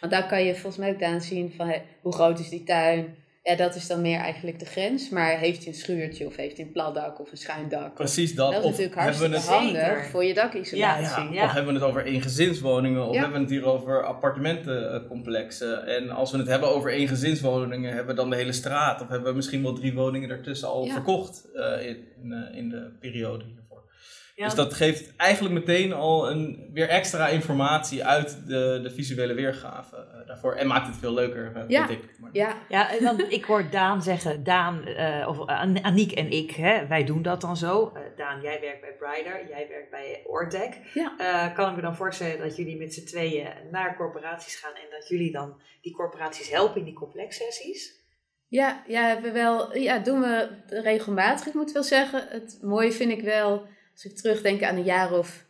Want 0.00 0.12
daar 0.12 0.26
kan 0.28 0.44
je 0.44 0.52
volgens 0.54 0.76
mij 0.76 0.90
ook 0.94 1.02
aan 1.02 1.20
zien 1.20 1.52
van 1.52 1.68
hè, 1.68 1.78
hoe 2.02 2.12
groot 2.12 2.38
is 2.38 2.48
die 2.48 2.64
tuin. 2.64 3.14
Ja, 3.48 3.54
dat 3.56 3.74
is 3.74 3.86
dan 3.86 4.00
meer 4.00 4.18
eigenlijk 4.18 4.58
de 4.58 4.64
grens. 4.64 5.08
Maar 5.10 5.38
heeft 5.38 5.58
hij 5.58 5.68
een 5.72 5.78
schuurtje 5.78 6.26
of 6.26 6.36
heeft 6.36 6.56
hij 6.56 6.66
een 6.66 6.72
plat 6.72 6.94
dak 6.94 7.20
of 7.20 7.30
een 7.30 7.36
schuin 7.36 7.68
dak? 7.68 7.94
Precies 7.94 8.34
dat. 8.34 8.52
Dat 8.52 8.60
is 8.60 8.64
of 8.64 8.70
natuurlijk 8.70 8.94
hebben 9.00 9.20
we 9.20 9.28
hartstikke 9.28 9.54
het, 9.56 9.64
Zeker. 9.72 9.86
handig 9.86 10.10
voor 10.10 10.24
je 10.24 10.34
dakisolatie. 10.34 11.24
ja, 11.24 11.32
Ja. 11.32 11.44
Of 11.44 11.52
hebben 11.52 11.72
we 11.74 11.78
het 11.80 11.88
over 11.88 12.04
eengezinswoningen, 12.04 13.06
of 13.06 13.14
Ja. 13.14 13.20
hebben 13.20 13.36
we 13.38 13.44
het 13.44 13.54
hier 13.54 13.66
over 13.66 14.04
appartementencomplexen. 14.04 15.86
En 15.86 16.10
als 16.10 16.30
we 16.32 16.38
het 16.38 16.46
hebben 16.46 16.68
over 16.74 16.90
eengezinswoningen, 16.92 17.88
hebben 17.94 18.14
we 18.14 18.20
dan 18.20 18.30
de 18.30 18.36
hele 18.36 18.52
straat. 18.52 19.00
Of 19.02 19.08
hebben 19.08 19.28
we 19.30 19.36
misschien 19.36 19.62
wel 19.62 19.72
drie 19.74 19.94
woningen 19.94 20.30
ertussen 20.30 20.68
al 20.68 20.84
Ja. 20.84 20.92
verkocht 20.92 21.46
eh, 21.54 21.86
in, 21.88 21.96
in, 22.22 22.32
eh, 22.32 22.56
in 22.58 22.68
de 22.68 22.90
periode. 23.00 23.44
Ja, 24.38 24.44
Dus 24.44 24.54
dat 24.54 24.74
geeft 24.74 25.16
eigenlijk 25.16 25.54
meteen 25.54 25.92
al 25.92 26.30
een, 26.30 26.70
weer 26.72 26.88
extra 26.88 27.28
informatie 27.28 28.04
uit 28.04 28.46
de, 28.46 28.80
de 28.82 28.90
visuele 28.90 29.34
weergave 29.34 29.96
eh, 29.96 30.26
daarvoor. 30.26 30.54
En 30.54 30.66
maakt 30.66 30.86
het 30.86 30.96
veel 30.96 31.14
leuker, 31.14 31.52
eh, 31.56 31.62
Ja. 31.68 31.86
vind 31.86 32.02
ik. 32.02 32.18
Maar- 32.20 32.30
Ja, 32.32 32.54
Ja, 32.68 32.90
en 32.92 33.04
dan, 33.04 33.20
ik 33.30 33.44
hoor 33.44 33.70
Daan 33.70 34.02
zeggen, 34.02 34.44
Daan, 34.44 34.84
eh, 34.86 35.28
of 35.28 35.38
An- 35.46 35.84
Aniek 35.84 36.12
en 36.12 36.30
ik, 36.30 36.50
hè, 36.50 36.86
wij 36.86 37.04
doen 37.04 37.22
dat 37.22 37.40
dan 37.40 37.56
zo. 37.56 37.92
Eh, 37.94 38.00
Daan, 38.16 38.40
jij 38.42 38.60
werkt 38.60 38.80
bij 38.80 38.94
Brider, 38.98 39.48
jij 39.48 39.66
werkt 39.68 39.90
bij 39.90 40.22
Ortec. 40.26 40.74
Ja. 40.94 41.14
Eh, 41.18 41.54
kan 41.54 41.70
ik 41.70 41.76
me 41.76 41.82
dan 41.82 41.96
voorstellen 41.96 42.38
dat 42.38 42.56
jullie 42.56 42.76
met 42.78 42.94
z'n 42.94 43.04
tweeën 43.06 43.48
naar 43.70 43.96
corporaties 43.96 44.56
gaan 44.56 44.74
en 44.74 44.90
dat 44.90 45.08
jullie 45.08 45.32
dan 45.32 45.60
die 45.82 45.92
corporaties 45.92 46.50
helpen 46.50 46.78
in 46.78 46.84
die 46.84 46.94
complexsessies? 46.94 47.96
Ja, 48.48 48.82
ja, 48.86 49.02
hebben 49.06 49.32
we 49.32 49.38
wel, 49.38 49.76
ja, 49.76 49.98
doen 49.98 50.20
we 50.20 50.48
regelmatig. 50.66 51.46
Ik 51.46 51.54
moet 51.54 51.72
wel 51.72 51.82
zeggen, 51.82 52.26
het 52.28 52.58
mooie 52.62 52.92
vind 52.92 53.10
ik 53.12 53.20
wel, 53.22 53.66
als 53.98 54.12
ik 54.12 54.18
terugdenk 54.18 54.62
aan 54.62 54.76
een 54.76 54.84
jaar 54.84 55.12
of 55.12 55.44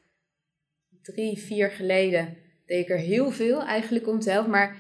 drie, 1.03 1.39
vier 1.39 1.71
geleden, 1.71 2.37
deed 2.67 2.81
ik 2.81 2.91
er 2.91 2.99
heel 2.99 3.31
veel 3.31 3.63
eigenlijk 3.63 4.09
om 4.09 4.21
te 4.21 4.31
helpen. 4.31 4.51
Maar 4.51 4.77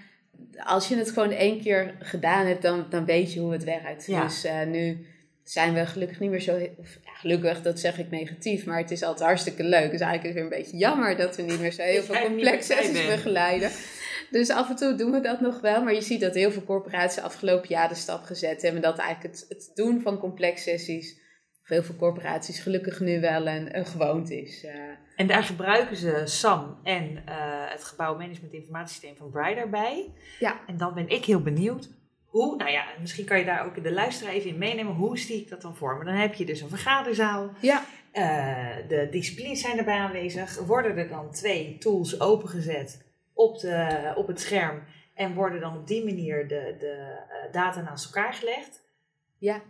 als 0.56 0.88
je 0.88 0.96
het 0.96 1.10
gewoon 1.10 1.30
één 1.30 1.60
keer 1.60 1.94
gedaan 2.00 2.46
hebt, 2.46 2.62
dan, 2.62 2.86
dan 2.90 3.04
weet 3.04 3.32
je 3.32 3.40
hoe 3.40 3.52
het 3.52 3.64
werkt. 3.64 4.06
Ja. 4.06 4.24
Dus 4.24 4.44
eh, 4.44 4.66
nu 4.66 5.06
zijn 5.44 5.74
we 5.74 5.86
gelukkig 5.86 6.20
niet 6.20 6.30
meer 6.30 6.40
zo, 6.40 6.54
of, 6.76 6.98
ja, 7.04 7.12
gelukkig, 7.14 7.62
dat 7.62 7.80
zeg 7.80 7.98
ik 7.98 8.10
negatief, 8.10 8.66
maar 8.66 8.78
het 8.78 8.90
is 8.90 9.02
altijd 9.02 9.26
hartstikke 9.26 9.62
leuk. 9.62 9.90
Dus 9.90 10.00
eigenlijk 10.00 10.22
is 10.22 10.28
het 10.28 10.34
weer 10.34 10.42
een 10.42 10.62
beetje 10.62 10.76
jammer 10.76 11.16
dat 11.16 11.36
we 11.36 11.42
niet 11.42 11.60
meer 11.60 11.72
zo 11.72 11.82
heel 11.82 12.02
veel 12.02 12.20
complexsessies 12.26 12.92
bent. 12.92 13.08
begeleiden. 13.08 13.70
Dus 14.30 14.50
af 14.50 14.68
en 14.68 14.76
toe 14.76 14.94
doen 14.94 15.10
we 15.10 15.20
dat 15.20 15.40
nog 15.40 15.60
wel. 15.60 15.82
Maar 15.82 15.94
je 15.94 16.00
ziet 16.00 16.20
dat 16.20 16.34
heel 16.34 16.50
veel 16.50 16.64
corporaties 16.64 17.22
afgelopen 17.22 17.68
jaar 17.68 17.88
de 17.88 17.94
stap 17.94 18.24
gezet 18.24 18.62
hebben. 18.62 18.82
Dat 18.82 18.98
eigenlijk 18.98 19.34
het, 19.34 19.46
het 19.48 19.70
doen 19.74 20.00
van 20.00 20.18
complexsessies 20.18 21.12
voor 21.12 21.26
veel 21.68 21.96
corporaties 21.96 22.60
gelukkig 22.60 23.00
nu 23.00 23.20
wel 23.20 23.46
een, 23.48 23.76
een 23.76 23.86
gewoonte 23.86 24.40
is. 24.40 24.64
Eh, 24.64 24.74
En 25.16 25.26
daar 25.26 25.42
gebruiken 25.42 25.96
ze 25.96 26.22
SAM 26.24 26.78
en 26.82 27.22
eh, 27.26 27.34
het 27.70 27.84
gebouwmanagement 27.84 28.52
informatiesysteem 28.52 29.16
van 29.16 29.30
Brider 29.30 29.70
bij. 29.70 30.12
Ja. 30.38 30.60
En 30.66 30.76
dan 30.76 30.94
ben 30.94 31.08
ik 31.08 31.24
heel 31.24 31.42
benieuwd 31.42 31.88
hoe, 32.26 32.56
nou 32.56 32.70
ja, 32.70 32.84
misschien 33.00 33.24
kan 33.24 33.38
je 33.38 33.44
daar 33.44 33.64
ook 33.66 33.82
de 33.82 33.92
luisteraar 33.92 34.32
even 34.32 34.50
in 34.50 34.58
meenemen. 34.58 34.94
Hoe 34.94 35.18
zie 35.18 35.40
ik 35.40 35.48
dat 35.48 35.62
dan 35.62 35.76
voor 35.76 35.98
me? 35.98 36.04
Dan 36.04 36.14
heb 36.14 36.34
je 36.34 36.44
dus 36.44 36.60
een 36.60 36.68
vergaderzaal. 36.68 37.50
ja, 37.60 37.84
Eh, 38.12 38.76
de 38.88 39.08
disciplines 39.10 39.60
zijn 39.60 39.78
erbij 39.78 39.98
aanwezig. 39.98 40.58
Worden 40.58 40.96
er 40.96 41.08
dan 41.08 41.30
twee 41.30 41.78
tools 41.78 42.20
opengezet 42.20 43.04
op, 43.32 43.58
de, 43.60 44.12
op 44.16 44.26
het 44.26 44.40
scherm 44.40 44.82
en 45.14 45.34
worden 45.34 45.60
dan 45.60 45.76
op 45.76 45.86
die 45.86 46.04
manier 46.04 46.48
de, 46.48 46.76
de 46.78 47.18
data 47.52 47.80
naast 47.80 48.04
elkaar 48.04 48.34
gelegd? 48.34 48.82
ja, 49.38 49.60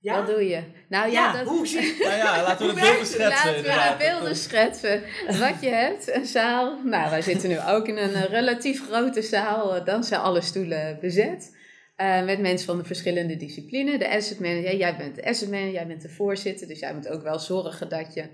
Ja, 0.00 0.16
dat 0.16 0.26
doe 0.26 0.48
je. 0.48 0.62
Nou 0.88 1.10
ja, 1.10 1.32
ja 1.32 1.32
dat, 1.32 1.46
hoe 1.46 1.66
zie 1.66 1.94
Nou 2.04 2.16
ja, 2.16 2.42
laten 2.42 2.66
we 2.66 2.72
Hoe 2.72 2.80
het 2.80 2.90
beeld 2.90 3.16
werkt 3.16 3.32
het? 3.32 3.38
schetsen. 3.38 3.66
Laten 3.66 3.98
we 3.98 4.04
de 4.04 4.10
beelden 4.10 4.36
schetsen. 4.36 5.02
Wat 5.26 5.60
je 5.60 5.68
hebt, 5.68 6.14
een 6.14 6.26
zaal. 6.26 6.78
Nou, 6.84 7.10
wij 7.10 7.22
zitten 7.22 7.48
nu 7.48 7.60
ook 7.60 7.88
in 7.88 7.96
een 7.96 8.14
eh, 8.14 8.24
relatief 8.24 8.86
grote 8.86 9.22
zaal. 9.22 9.76
Eh, 9.76 9.84
Dan 9.84 10.04
zijn 10.04 10.20
alle 10.20 10.40
stoelen 10.40 10.98
bezet. 11.00 11.56
Eh, 11.96 12.24
met 12.24 12.40
mensen 12.40 12.66
van 12.66 12.78
de 12.78 12.84
verschillende 12.84 13.36
disciplines. 13.36 13.98
De 13.98 14.08
asset 14.08 14.40
manager, 14.40 14.76
jij 14.76 14.96
bent 14.96 15.14
de 15.16 15.24
asset 15.24 15.50
manager, 15.50 15.72
jij 15.72 15.86
bent 15.86 16.02
de 16.02 16.08
voorzitter. 16.08 16.68
Dus 16.68 16.78
jij 16.78 16.94
moet 16.94 17.08
ook 17.08 17.22
wel 17.22 17.38
zorgen 17.38 17.88
dat 17.88 18.14
je 18.14 18.24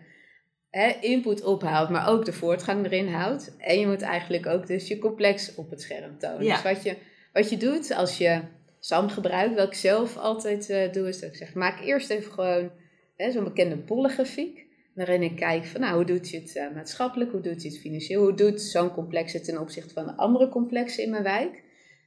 hè, 0.70 0.92
input 1.00 1.42
ophaalt, 1.42 1.88
maar 1.90 2.09
ook 2.09 2.24
de 2.24 2.33
voortgang 2.33 2.85
erin 2.85 3.09
houdt. 3.09 3.57
En 3.59 3.81
je 3.81 3.87
moet 3.87 4.03
eigenlijk 4.03 4.46
ook 4.46 4.66
dus 4.66 4.88
je 4.88 4.98
complex 4.98 5.55
op 5.55 5.70
het 5.70 5.83
scherm 5.83 6.18
tonen. 6.18 6.44
Ja. 6.44 6.55
Dus 6.55 6.72
wat 6.72 6.83
je, 6.83 6.96
wat 7.33 7.50
je 7.50 7.57
doet 7.57 7.94
als 7.94 8.18
je 8.18 8.40
SAM 8.85 9.09
gebruikt, 9.09 9.55
wat 9.55 9.66
ik 9.66 9.75
zelf 9.75 10.16
altijd 10.16 10.70
eh, 10.70 10.92
doe, 10.92 11.09
is 11.09 11.20
dat 11.20 11.31
ik 11.31 11.37
zeg, 11.37 11.55
maak 11.55 11.81
eerst 11.81 12.11
even 12.11 12.33
gewoon 12.33 12.70
zo'n 13.16 13.44
bekende 13.44 13.77
bollengrafiek. 13.77 14.66
Waarin 14.94 15.23
ik 15.23 15.37
kijk 15.37 15.64
van, 15.64 15.81
nou, 15.81 15.94
hoe 15.94 16.05
doet 16.05 16.31
je 16.31 16.40
het 16.40 16.57
eh, 16.57 16.75
maatschappelijk, 16.75 17.31
hoe 17.31 17.40
doet 17.40 17.62
je 17.62 17.68
het 17.68 17.79
financieel, 17.79 18.23
hoe 18.23 18.35
doet 18.35 18.61
zo'n 18.61 18.92
complex 18.92 19.33
het 19.33 19.44
ten 19.44 19.61
opzichte 19.61 19.94
van 19.94 20.07
de 20.07 20.16
andere 20.16 20.49
complexen 20.49 21.05
in 21.05 21.11
mijn 21.11 21.23
wijk. 21.23 21.62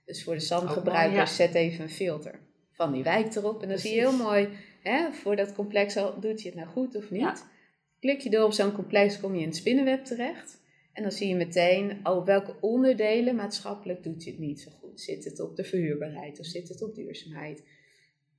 Dus 0.05 0.23
voor 0.23 0.33
de 0.33 0.39
SAM-gebruikers 0.39 1.37
ja. 1.37 1.45
zet 1.45 1.53
even 1.53 1.83
een 1.83 1.89
filter 1.89 2.39
van 2.71 2.91
die 2.91 3.03
wijk 3.03 3.35
erop. 3.35 3.61
En 3.61 3.69
dan 3.69 3.77
zie 3.77 3.93
je 3.93 3.99
heel 3.99 4.17
mooi, 4.17 4.49
hè, 4.83 5.11
voor 5.11 5.35
dat 5.35 5.53
complex 5.53 5.97
al, 5.97 6.19
doet 6.19 6.41
je 6.41 6.47
het 6.47 6.57
nou 6.57 6.69
goed 6.69 6.95
of 6.95 7.11
niet. 7.11 7.21
Ja. 7.21 7.35
Klik 7.99 8.19
je 8.19 8.29
door 8.29 8.45
op 8.45 8.53
zo'n 8.53 8.71
complex, 8.71 9.19
kom 9.19 9.33
je 9.33 9.41
in 9.41 9.47
het 9.47 9.55
spinnenweb 9.55 10.05
terecht. 10.05 10.61
En 10.97 11.03
dan 11.03 11.11
zie 11.11 11.27
je 11.27 11.35
meteen, 11.35 11.99
oh, 12.03 12.25
welke 12.25 12.55
onderdelen 12.61 13.35
maatschappelijk 13.35 14.03
doet 14.03 14.23
je 14.23 14.29
het 14.29 14.39
niet 14.39 14.61
zo 14.61 14.71
goed. 14.79 15.01
Zit 15.01 15.23
het 15.23 15.39
op 15.39 15.55
de 15.55 15.63
verhuurbaarheid 15.63 16.39
of 16.39 16.45
zit 16.45 16.69
het 16.69 16.81
op 16.83 16.95
duurzaamheid? 16.95 17.63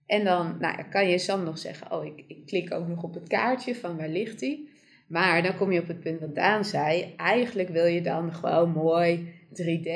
En 0.06 0.24
dan 0.24 0.56
nou, 0.58 0.82
kan 0.90 1.08
je 1.08 1.18
Sam 1.18 1.44
nog 1.44 1.58
zeggen, 1.58 1.92
oh, 1.92 2.04
ik, 2.04 2.24
ik 2.26 2.46
klik 2.46 2.72
ook 2.72 2.88
nog 2.88 3.02
op 3.02 3.14
het 3.14 3.28
kaartje 3.28 3.74
van 3.74 3.96
waar 3.96 4.08
ligt 4.08 4.38
die. 4.38 4.68
Maar 5.08 5.42
dan 5.42 5.56
kom 5.56 5.72
je 5.72 5.80
op 5.80 5.86
het 5.86 6.00
punt 6.00 6.20
wat 6.20 6.34
Daan 6.34 6.64
zei. 6.64 7.14
Eigenlijk 7.16 7.68
wil 7.68 7.86
je 7.86 8.02
dan 8.02 8.32
gewoon 8.34 8.70
mooi 8.70 9.32
3D 9.48 9.90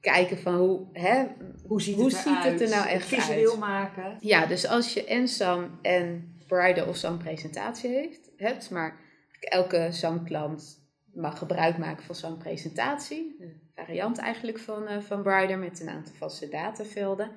kijken 0.00 0.38
van 0.38 0.54
hoe, 0.54 0.86
hè, 0.92 1.24
Hoe 1.66 1.82
ziet, 1.82 1.94
Hoe 1.94 2.04
het, 2.04 2.14
ziet 2.14 2.24
het 2.24 2.44
eruit? 2.44 2.60
er 2.60 2.68
nou 2.68 2.88
echt 2.88 3.06
Visueel 3.06 3.50
uit? 3.50 3.60
maken. 3.60 4.16
Ja, 4.20 4.46
dus 4.46 4.66
als 4.66 4.94
je 4.94 5.04
en 5.04 5.28
SAM 5.28 5.78
en 5.82 6.34
Brider 6.46 6.88
of 6.88 6.96
SAM 6.96 7.18
presentatie 7.18 7.90
heeft, 7.90 8.30
hebt, 8.36 8.70
maar 8.70 9.00
elke 9.40 9.88
SAM-klant 9.90 10.82
mag 11.14 11.38
gebruik 11.38 11.78
maken 11.78 12.04
van 12.04 12.14
SAM 12.14 12.38
presentatie, 12.38 13.36
een 13.40 13.60
variant 13.74 14.18
eigenlijk 14.18 14.58
van, 14.58 14.86
eh 14.86 15.00
van 15.00 15.22
Brider 15.22 15.58
met 15.58 15.80
een 15.80 15.88
aantal 15.88 16.14
vaste 16.14 16.48
datavelden. 16.48 17.30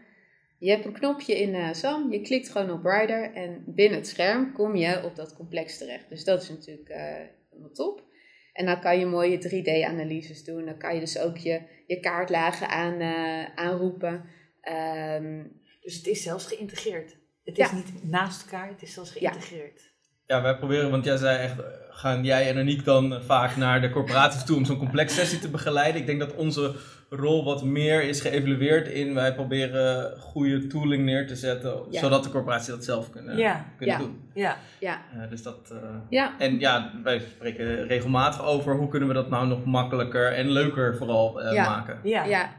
Je 0.59 0.69
hebt 0.69 0.85
een 0.85 0.93
knopje 0.93 1.41
in 1.41 1.55
eh, 1.55 1.73
SAM, 1.73 2.11
je 2.11 2.21
klikt 2.21 2.49
gewoon 2.49 2.71
op 2.71 2.81
Brider 2.81 3.33
en 3.33 3.63
binnen 3.65 3.97
het 3.97 4.07
scherm 4.07 4.51
kom 4.53 4.75
je 4.75 5.03
op 5.03 5.15
dat 5.15 5.35
complex 5.35 5.77
terecht. 5.77 6.09
Dus 6.09 6.23
dat 6.23 6.41
is 6.41 6.49
natuurlijk 6.49 6.89
eh 6.89 7.01
helemaal 7.49 7.71
top. 7.73 8.05
En 8.53 8.65
dan 8.65 8.79
kan 8.79 8.99
je 8.99 9.05
mooie 9.05 9.37
3D-analyses 9.37 10.43
doen. 10.43 10.65
Dan 10.65 10.77
kan 10.77 10.93
je 10.93 10.99
dus 10.99 11.19
ook 11.19 11.37
je, 11.37 11.61
je 11.87 11.99
kaartlagen 11.99 12.69
aan, 12.69 12.99
eh, 12.99 13.55
aanroepen. 13.55 14.23
Ehm, 14.61 15.43
Dus 15.81 15.95
het 15.95 16.07
is 16.07 16.23
zelfs 16.23 16.45
geïntegreerd. 16.45 17.17
Het 17.43 17.57
Ja. 17.57 17.65
is 17.65 17.71
niet 17.71 18.09
naast 18.09 18.41
elkaar, 18.43 18.67
het 18.67 18.81
is 18.81 18.93
zelfs 18.93 19.13
Ja. 19.13 19.19
geïntegreerd. 19.31 19.93
Ja, 20.25 20.41
wij 20.41 20.57
proberen, 20.57 20.89
want 20.91 21.05
jij 21.05 21.17
zei 21.17 21.37
echt, 21.37 21.55
gaan 21.97 22.23
jij 22.23 22.49
en 22.49 22.57
Aniek 22.57 22.85
dan 22.85 23.13
eh, 23.13 23.19
vaak 23.25 23.55
naar 23.55 23.81
de 23.81 23.89
corporaties 23.89 24.43
toe 24.43 24.57
om 24.57 24.65
zo'n 24.65 24.77
complex 24.77 25.13
sessie 25.15 25.39
te 25.39 25.49
begeleiden? 25.49 26.01
Ik 26.01 26.07
denk 26.07 26.19
dat 26.19 26.33
onze 26.35 26.73
rol 27.09 27.43
wat 27.43 27.63
meer 27.63 28.03
is 28.03 28.21
geëvalueerd 28.21 28.87
in, 28.87 29.13
wij 29.13 29.33
proberen 29.33 30.17
goede 30.19 30.67
tooling 30.67 31.03
neer 31.05 31.27
te 31.27 31.35
zetten, 31.35 31.79
Ja. 31.89 31.99
zodat 31.99 32.23
de 32.23 32.29
corporaties 32.29 32.67
dat 32.67 32.83
zelf 32.83 33.09
kunnen, 33.09 33.37
Ja. 33.37 33.65
kunnen 33.77 33.95
Ja. 33.95 34.01
doen. 34.01 34.29
Ja. 34.33 34.57
Ja, 34.79 35.01
Eh, 35.13 35.29
dus 35.29 35.43
dat, 35.43 35.69
eh, 35.71 35.77
ja, 36.09 36.33
en 36.39 36.59
ja, 36.59 36.91
wij 37.03 37.19
spreken 37.19 37.87
regelmatig 37.87 38.45
over 38.45 38.75
hoe 38.75 38.87
kunnen 38.89 39.07
we 39.07 39.13
dat 39.13 39.29
nou 39.29 39.47
nog 39.47 39.65
makkelijker 39.65 40.33
en 40.33 40.51
leuker 40.51 40.97
vooral 40.97 41.41
eh, 41.41 41.53
Ja. 41.53 41.69
maken. 41.69 41.99
ja. 42.03 42.23
ja. 42.25 42.49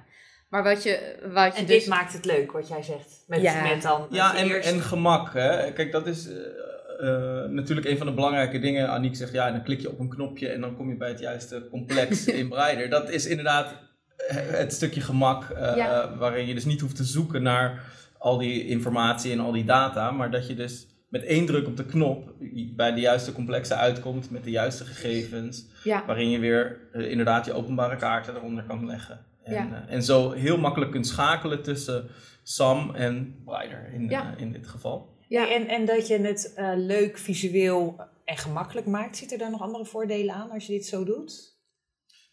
Maar 0.49 0.63
wat 0.63 0.83
je, 0.83 1.17
wat 1.33 1.53
je 1.55 1.61
En 1.61 1.67
dus... 1.67 1.79
dit 1.79 1.87
maakt 1.89 2.13
het 2.13 2.25
leuk, 2.25 2.53
wat 2.53 2.69
jij 2.69 2.83
zegt. 2.83 3.25
Met, 3.27 3.41
Ja. 3.41 3.63
met 3.63 3.83
dan 3.83 4.07
Ja, 4.11 4.37
en, 4.37 4.49
eerst- 4.49 4.71
en 4.73 4.81
gemak. 4.81 5.33
Hè. 5.33 5.73
Kijk, 5.73 5.93
dat 5.93 6.07
is 6.07 6.29
natuurlijk 7.51 7.87
een 7.87 7.97
van 7.99 8.07
de 8.07 8.13
belangrijke 8.13 8.59
dingen. 8.59 8.89
Aniek 8.91 9.17
zegt, 9.17 9.33
ja, 9.33 9.51
dan 9.51 9.63
klik 9.63 9.81
je 9.81 9.91
op 9.91 9.99
een 9.99 10.09
knopje 10.09 10.49
en 10.49 10.61
dan 10.61 10.77
kom 10.77 10.89
je 10.89 10.97
bij 10.97 11.09
het 11.09 11.19
juiste 11.19 11.67
complex 11.71 12.27
in 12.41 12.49
Brighter. 12.49 12.91
Dat 12.91 13.11
is 13.11 13.27
inderdaad 13.27 13.75
eh, 14.29 14.37
het 14.37 14.73
stukje 14.73 15.01
gemak 15.01 15.51
eh, 15.51 15.77
Ja. 15.77 16.17
waarin 16.17 16.47
je 16.47 16.55
dus 16.55 16.65
niet 16.65 16.81
hoeft 16.81 16.97
te 16.97 17.05
zoeken 17.05 17.43
naar 17.43 17.85
al 18.19 18.39
die 18.39 18.67
informatie 18.67 19.33
en 19.33 19.41
al 19.41 19.53
die 19.53 19.65
data, 19.65 20.11
maar 20.11 20.31
dat 20.31 20.47
je 20.47 20.55
dus 20.55 20.87
met 21.09 21.25
één 21.25 21.47
druk 21.47 21.67
op 21.67 21.77
de 21.77 21.85
knop 21.85 22.33
bij 22.77 22.93
de 22.95 23.01
juiste 23.01 23.33
complexen 23.33 23.77
uitkomt 23.77 24.31
met 24.31 24.45
de 24.45 24.51
juiste 24.51 24.85
gegevens, 24.85 25.67
Ja, 25.85 26.05
waarin 26.07 26.31
je 26.31 26.39
weer 26.39 26.81
eh, 26.93 27.11
inderdaad 27.11 27.45
je 27.47 27.53
openbare 27.53 27.97
kaarten 27.97 28.35
eronder 28.37 28.65
kan 28.65 28.87
leggen. 28.87 29.21
En, 29.45 29.53
Ja. 29.55 29.85
eh, 29.89 29.95
en 29.95 30.03
zo 30.03 30.31
heel 30.33 30.59
makkelijk 30.59 30.91
kunt 30.91 31.07
schakelen 31.07 31.63
tussen 31.63 32.07
SAM 32.43 32.95
en 32.95 33.35
Brighter 33.45 33.91
in, 33.93 34.09
Ja. 34.09 34.35
eh, 34.37 34.43
in 34.43 34.53
dit 34.53 34.67
geval. 34.69 35.17
Ja. 35.29 35.51
En, 35.51 35.69
en 35.69 35.85
dat 35.85 36.07
je 36.07 36.19
het 36.19 36.53
eh, 36.55 36.73
leuk, 36.77 37.19
visueel 37.19 38.01
en 38.25 38.37
gemakkelijk 38.37 38.87
maakt. 38.87 39.17
Zit 39.17 39.33
er 39.33 39.39
daar 39.39 39.51
nog 39.51 39.63
andere 39.63 39.85
voordelen 39.85 40.35
aan 40.35 40.51
als 40.51 40.67
je 40.67 40.73
dit 40.73 40.87
zo 40.87 41.05
doet? 41.05 41.57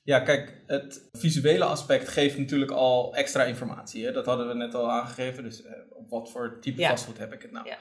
Ja, 0.04 0.20
kijk, 0.20 0.64
het 0.68 1.10
visuele 1.12 1.64
aspect 1.64 2.08
geeft 2.08 2.38
natuurlijk 2.38 2.72
al 2.72 3.16
extra 3.16 3.44
informatie. 3.44 4.06
Hè? 4.06 4.12
Dat 4.12 4.26
hadden 4.26 4.48
we 4.48 4.54
net 4.54 4.76
al 4.76 4.92
aangegeven. 4.92 5.44
Dus 5.44 5.64
eh, 5.64 5.74
op 5.90 6.10
wat 6.10 6.32
voor 6.32 6.58
type 6.62 6.82
Ja. 6.82 6.90
vastgoed 6.90 7.18
heb 7.18 7.34
ik 7.34 7.42
het 7.42 7.52
nou? 7.52 7.68
Ja. 7.68 7.78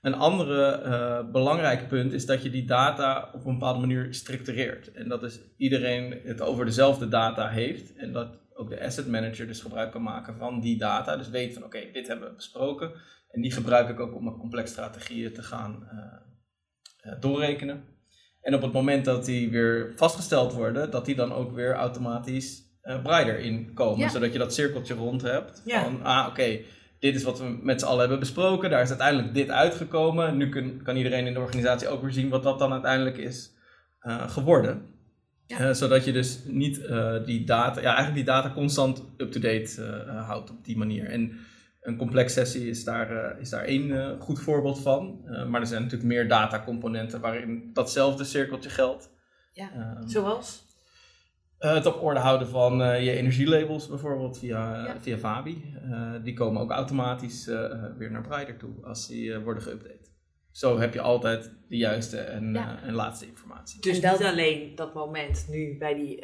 Een 0.00 0.14
andere 0.14 0.70
eh 0.70 1.30
belangrijk 1.30 1.88
punt 1.88 2.12
is 2.12 2.26
dat 2.26 2.42
je 2.42 2.50
die 2.50 2.64
data 2.66 3.30
op 3.34 3.44
een 3.44 3.52
bepaalde 3.52 3.80
manier 3.80 4.14
structureert. 4.14 4.92
En 4.92 5.08
dat 5.08 5.22
is 5.22 5.40
iedereen 5.56 6.20
het 6.24 6.40
over 6.40 6.64
dezelfde 6.64 7.08
data 7.08 7.48
heeft. 7.48 7.94
En 7.94 8.12
dat 8.12 8.28
ook 8.54 8.70
de 8.70 8.84
asset 8.84 9.06
manager 9.06 9.46
dus 9.46 9.60
gebruik 9.60 9.92
kan 9.92 10.02
maken 10.02 10.36
van 10.36 10.60
die 10.60 10.78
data. 10.78 11.16
Dus 11.16 11.28
weet 11.28 11.54
van 11.54 11.64
oké, 11.64 11.90
dit 11.92 12.06
hebben 12.06 12.28
we 12.28 12.34
besproken. 12.34 12.92
En 13.36 13.42
die 13.42 13.52
gebruik 13.52 13.88
ik 13.88 14.00
ook 14.00 14.14
om 14.14 14.24
mijn 14.24 14.36
complex 14.36 14.70
strategieën 14.70 15.32
te 15.32 15.42
gaan 15.42 15.88
eh, 15.90 17.12
eh, 17.12 17.20
doorrekenen. 17.20 17.84
En 18.40 18.54
op 18.54 18.62
het 18.62 18.72
moment 18.72 19.04
dat 19.04 19.24
die 19.24 19.50
weer 19.50 19.92
vastgesteld 19.96 20.52
worden, 20.52 20.90
dat 20.90 21.04
die 21.04 21.14
dan 21.14 21.32
ook 21.32 21.52
weer 21.54 21.74
automatisch 21.74 22.64
eh 22.82 23.02
Brighter 23.02 23.38
inkomen. 23.38 23.98
Ja. 23.98 24.08
Zodat 24.08 24.32
je 24.32 24.38
dat 24.38 24.54
cirkeltje 24.54 24.94
rond 24.94 25.22
hebt. 25.22 25.62
Ja. 25.64 25.82
Van, 25.82 26.02
ah 26.02 26.26
oké, 26.28 26.58
dit 26.98 27.14
is 27.14 27.22
wat 27.22 27.38
we 27.38 27.58
met 27.62 27.80
z'n 27.80 27.86
allen 27.86 28.00
hebben 28.00 28.18
besproken. 28.18 28.70
Daar 28.70 28.82
is 28.82 28.88
uiteindelijk 28.88 29.34
dit 29.34 29.50
uitgekomen. 29.50 30.36
Nu 30.36 30.48
kun- 30.48 30.82
kan 30.82 30.96
iedereen 30.96 31.26
in 31.26 31.34
de 31.34 31.40
organisatie 31.40 31.88
ook 31.88 32.02
weer 32.02 32.12
zien 32.12 32.28
wat 32.28 32.42
dat 32.42 32.58
dan 32.58 32.72
uiteindelijk 32.72 33.16
is 33.16 33.54
geworden. 34.26 34.82
Ja. 35.46 35.74
Zodat 35.74 36.04
je 36.04 36.12
dus 36.12 36.40
niet 36.44 36.76
die 37.24 37.44
data, 37.44 37.80
ja, 37.80 37.86
eigenlijk 37.94 38.14
die 38.14 38.34
data 38.34 38.50
constant 38.50 39.02
up-to-date 39.16 39.82
houdt 40.26 40.50
op 40.50 40.64
die 40.64 40.76
manier. 40.76 41.04
En 41.10 41.38
een 41.86 41.96
complex 41.96 42.32
sessie 42.32 42.68
is 42.68 42.84
daar, 42.84 43.10
eh, 43.24 43.40
is 43.40 43.50
daar 43.50 43.64
één 43.64 44.00
eh, 44.00 44.20
goed 44.20 44.40
voorbeeld 44.40 44.80
van. 44.82 45.20
Eh, 45.26 45.46
maar 45.46 45.60
er 45.60 45.66
zijn 45.66 45.82
natuurlijk 45.82 46.08
meer 46.08 46.28
datacomponenten 46.28 47.20
waarin 47.20 47.70
datzelfde 47.72 48.24
cirkeltje 48.24 48.70
geldt. 48.70 49.10
Ja. 49.52 49.70
Ehm, 49.72 50.08
Zoals? 50.08 50.64
eh, 51.58 51.74
het 51.74 51.86
op 51.86 52.02
orde 52.02 52.20
houden 52.20 52.48
van 52.48 52.82
eh, 52.82 53.04
je 53.04 53.10
energielabels 53.10 53.88
bijvoorbeeld 53.88 54.38
via, 54.38 54.84
Ja. 54.84 55.00
via 55.00 55.18
Vabi. 55.18 55.74
Eh, 55.90 56.12
die 56.22 56.34
komen 56.34 56.62
ook 56.62 56.70
automatisch 56.70 57.44
weer 57.98 58.10
naar 58.10 58.22
Brighter 58.28 58.56
toe 58.56 58.84
als 58.84 59.06
die 59.08 59.32
eh, 59.32 59.42
worden 59.42 59.62
geüpdate. 59.62 60.04
Zo 60.50 60.78
heb 60.78 60.94
je 60.94 61.00
altijd 61.00 61.52
de 61.68 61.76
juiste 61.76 62.18
en, 62.18 62.52
Ja. 62.52 62.82
en 62.82 62.92
laatste 62.94 63.26
informatie. 63.26 63.80
Dus 63.80 63.96
En 63.96 64.02
dat- 64.10 64.18
niet 64.18 64.28
alleen 64.28 64.74
dat 64.74 64.94
moment 64.94 65.46
nu 65.50 65.76
bij 65.78 65.94
die 65.94 66.20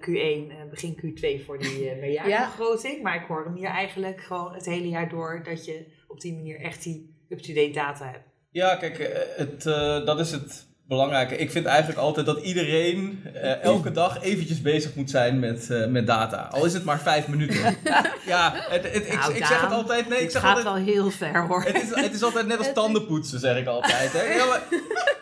Q1, 0.00 0.50
eh, 0.50 0.70
begin 0.70 0.96
Q2 0.96 1.44
voor 1.44 1.58
die 1.58 1.94
uh, 1.94 2.00
meerjarenbegroting. 2.00 3.02
Maar 3.02 3.14
ik 3.14 3.26
hoor 3.28 3.44
hem 3.44 3.54
hier 3.54 3.68
eigenlijk 3.68 4.20
gewoon 4.20 4.54
het 4.54 4.66
hele 4.66 4.88
jaar 4.88 5.08
door 5.08 5.42
dat 5.44 5.64
je 5.64 5.84
op 6.08 6.20
die 6.20 6.34
manier 6.34 6.60
echt 6.60 6.82
die 6.82 7.14
up-to-date 7.28 7.70
data 7.70 8.10
hebt. 8.10 8.28
Ja, 8.50 8.76
kijk, 8.76 8.98
eh, 8.98 9.36
het, 9.36 9.66
eh, 9.66 10.04
dat 10.04 10.20
is 10.20 10.30
het 10.30 10.68
belangrijke. 10.90 11.36
Ik 11.36 11.50
vind 11.50 11.66
eigenlijk 11.66 11.98
altijd 11.98 12.26
dat 12.26 12.40
iedereen 12.42 13.24
eh, 13.34 13.62
elke 13.62 13.92
dag 13.92 14.22
eventjes 14.22 14.60
bezig 14.60 14.94
moet 14.94 15.10
zijn 15.10 15.38
met, 15.38 15.70
eh, 15.70 15.86
met 15.86 16.06
data. 16.06 16.48
Al 16.50 16.64
is 16.64 16.72
het 16.72 16.84
maar 16.84 17.00
vijf 17.00 17.28
minuten. 17.28 17.76
ja, 18.26 18.52
het, 18.54 18.92
het, 18.92 19.06
ik, 19.06 19.18
Nou, 19.18 19.34
ik 19.34 19.44
zeg 19.46 19.60
het 19.60 19.72
altijd. 19.72 20.08
Nee, 20.08 20.18
ik 20.18 20.22
Het 20.24 20.32
zeg 20.32 20.42
gaat 20.42 20.56
altijd. 20.56 20.74
wel 20.74 20.94
heel 20.94 21.10
ver 21.10 21.46
hoor. 21.46 21.62
Het 21.62 21.82
is, 21.82 22.02
het 22.04 22.14
is 22.14 22.22
altijd 22.22 22.46
net 22.46 22.58
als 22.58 22.72
tandenpoetsen, 22.74 23.40
zeg 23.40 23.56
ik 23.56 23.66
altijd. 23.66 24.12
Hè? 24.12 24.22
Ja, 24.22 24.44
maar 24.44 24.60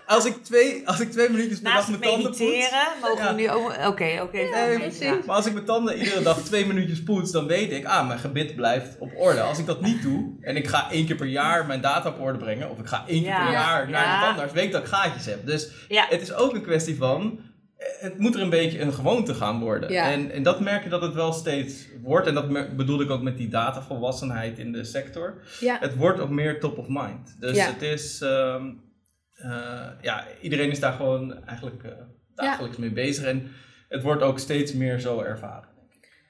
als, 0.07 0.25
ik 0.25 0.45
twee, 0.45 0.83
als 0.89 1.01
ik 1.01 1.11
twee 1.11 1.31
minuutjes 1.31 1.61
per 1.61 1.73
dag 1.73 1.89
mijn 1.89 2.01
tanden 2.01 2.31
poets... 2.31 2.41
mogen 3.03 3.25
Ja. 3.25 3.35
we 3.35 3.41
nu 3.41 3.51
ook... 3.51 3.73
Oké, 3.87 4.19
oké. 4.23 4.39
Ja. 4.39 4.67
Ja. 5.01 5.19
Maar 5.27 5.37
als 5.37 5.47
ik 5.47 5.53
mijn 5.53 5.65
tanden 5.65 5.99
iedere 5.99 6.23
dag 6.23 6.39
twee 6.39 6.67
minuutjes 6.67 7.03
poets, 7.03 7.31
dan 7.31 7.47
weet 7.47 7.73
ik, 7.73 7.85
ah, 7.85 8.07
mijn 8.07 8.19
gebit 8.19 8.57
blijft 8.57 8.97
op 8.99 9.11
orde. 9.17 9.41
Als 9.41 9.59
ik 9.59 9.67
dat 9.67 9.81
niet 9.81 10.03
doe 10.03 10.37
en 10.41 10.57
ik 10.57 10.69
ga 10.69 10.91
één 10.91 11.07
keer 11.07 11.17
per 11.17 11.27
jaar 11.27 11.67
mijn 11.67 11.81
data 11.81 12.09
op 12.09 12.21
orde 12.21 12.39
brengen, 12.39 12.71
of 12.71 12.79
ik 12.79 12.87
ga 12.87 13.05
één 13.07 13.23
keer 13.23 13.37
per 13.45 13.51
jaar 13.53 13.91
naar 13.91 14.21
de 14.21 14.27
tandarts, 14.27 14.53
weet 14.53 14.65
ik 14.65 14.73
dat 14.73 14.83
ik 14.83 14.89
gaatjes 14.89 15.27
heb. 15.27 15.47
Dus 15.47 15.58
Ja. 15.89 16.07
het 16.09 16.21
is 16.21 16.33
ook 16.35 16.55
een 16.55 16.63
kwestie 16.63 16.97
van, 16.97 17.41
eh, 17.77 17.87
het 18.01 18.19
moet 18.19 18.35
er 18.35 18.41
een 18.41 18.51
beetje 18.51 18.81
een 18.81 18.93
gewoonte 18.93 19.35
gaan 19.35 19.61
worden. 19.61 19.93
Ja. 19.93 20.11
En, 20.13 20.31
en 20.31 20.43
dat 20.43 20.61
merk 20.61 20.83
je 20.85 20.89
dat 20.89 21.03
het 21.03 21.15
wel 21.15 21.33
steeds 21.33 21.87
wordt. 22.03 22.27
En 22.27 22.35
dat 22.35 22.77
bedoel 22.77 23.01
ik 23.01 23.11
ook 23.11 23.23
met 23.23 23.37
die 23.37 23.49
datavolwassenheid 23.49 24.59
in 24.59 24.73
de 24.73 24.85
sector. 24.85 25.43
ja, 25.61 25.77
Het 25.81 25.97
wordt 25.97 26.21
ook 26.21 26.31
meer 26.31 26.61
top 26.61 26.79
of 26.79 26.87
mind. 26.89 27.37
Dus 27.41 27.57
Ja. 27.57 27.67
het 27.73 27.83
is, 27.83 28.21
ehm, 28.21 28.67
eh, 29.33 29.87
ja, 30.01 30.27
iedereen 30.41 30.71
is 30.71 30.81
daar 30.81 30.93
gewoon 30.93 31.45
eigenlijk 31.47 31.83
eh, 31.83 31.91
dagelijks 32.35 32.77
mee 32.77 32.93
bezig. 32.93 33.25
En 33.25 33.51
het 33.89 34.03
wordt 34.03 34.23
ook 34.23 34.39
steeds 34.39 34.73
meer 34.73 34.99
zo 35.01 35.21
ervaren. 35.21 35.69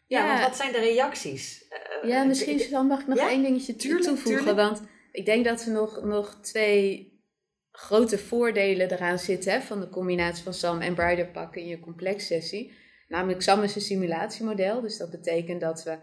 Ja, 0.07 0.19
Ja. 0.25 0.27
want 0.33 0.41
wat 0.49 0.57
zijn 0.57 0.73
de 0.73 0.79
reacties? 0.79 1.67
Ja, 2.03 2.25
misschien 2.25 2.63
dan 2.71 2.87
mag 2.87 3.01
ik 3.01 3.07
nog 3.07 3.19
Ja, 3.19 3.29
één 3.31 3.43
dingetje 3.43 3.77
tuurlijk, 3.77 4.05
toevoegen. 4.05 4.37
tuurlijk. 4.45 4.57
Want 4.57 4.83
ik 5.13 5.25
denk 5.25 5.45
dat 5.45 5.65
er 5.67 5.73
nog, 5.73 6.05
nog 6.05 6.39
twee 6.43 7.08
grote 7.79 8.19
voordelen 8.19 8.93
eraan 8.93 9.19
zitten 9.19 9.53
hè, 9.53 9.61
van 9.61 9.81
de 9.81 9.89
combinatie 9.89 10.43
van 10.43 10.55
SAM 10.55 10.81
en 10.81 10.95
Brighter 10.95 11.27
pakken 11.27 11.61
in 11.61 11.69
je 11.69 11.81
complex 11.81 12.27
sessie. 12.27 12.73
Namelijk 13.09 13.43
SAM 13.43 13.63
is 13.63 13.75
een 13.75 13.81
simulatiemodel, 13.81 14.81
dus 14.81 14.97
dat 14.97 15.11
betekent 15.11 15.61
dat 15.61 15.83
we 15.83 15.99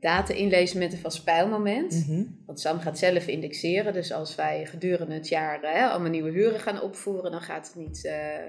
data 0.00 0.34
inlezen 0.34 0.78
met 0.78 0.92
een 0.92 0.98
vast 0.98 1.24
pijlmoment. 1.24 2.06
Mhm. 2.06 2.24
Want 2.46 2.60
SAM 2.60 2.80
gaat 2.80 2.98
zelf 2.98 3.26
indexeren. 3.26 3.92
Dus 3.92 4.12
als 4.12 4.34
wij 4.34 4.66
gedurende 4.66 5.14
het 5.14 5.28
jaar 5.28 5.60
hè, 5.62 5.86
allemaal 5.86 6.10
nieuwe 6.10 6.30
huren 6.30 6.60
gaan 6.60 6.82
opvoeren, 6.82 7.30
dan 7.30 7.40
gaat 7.40 7.66
het 7.66 7.76
niet, 7.76 8.04
eh, 8.04 8.44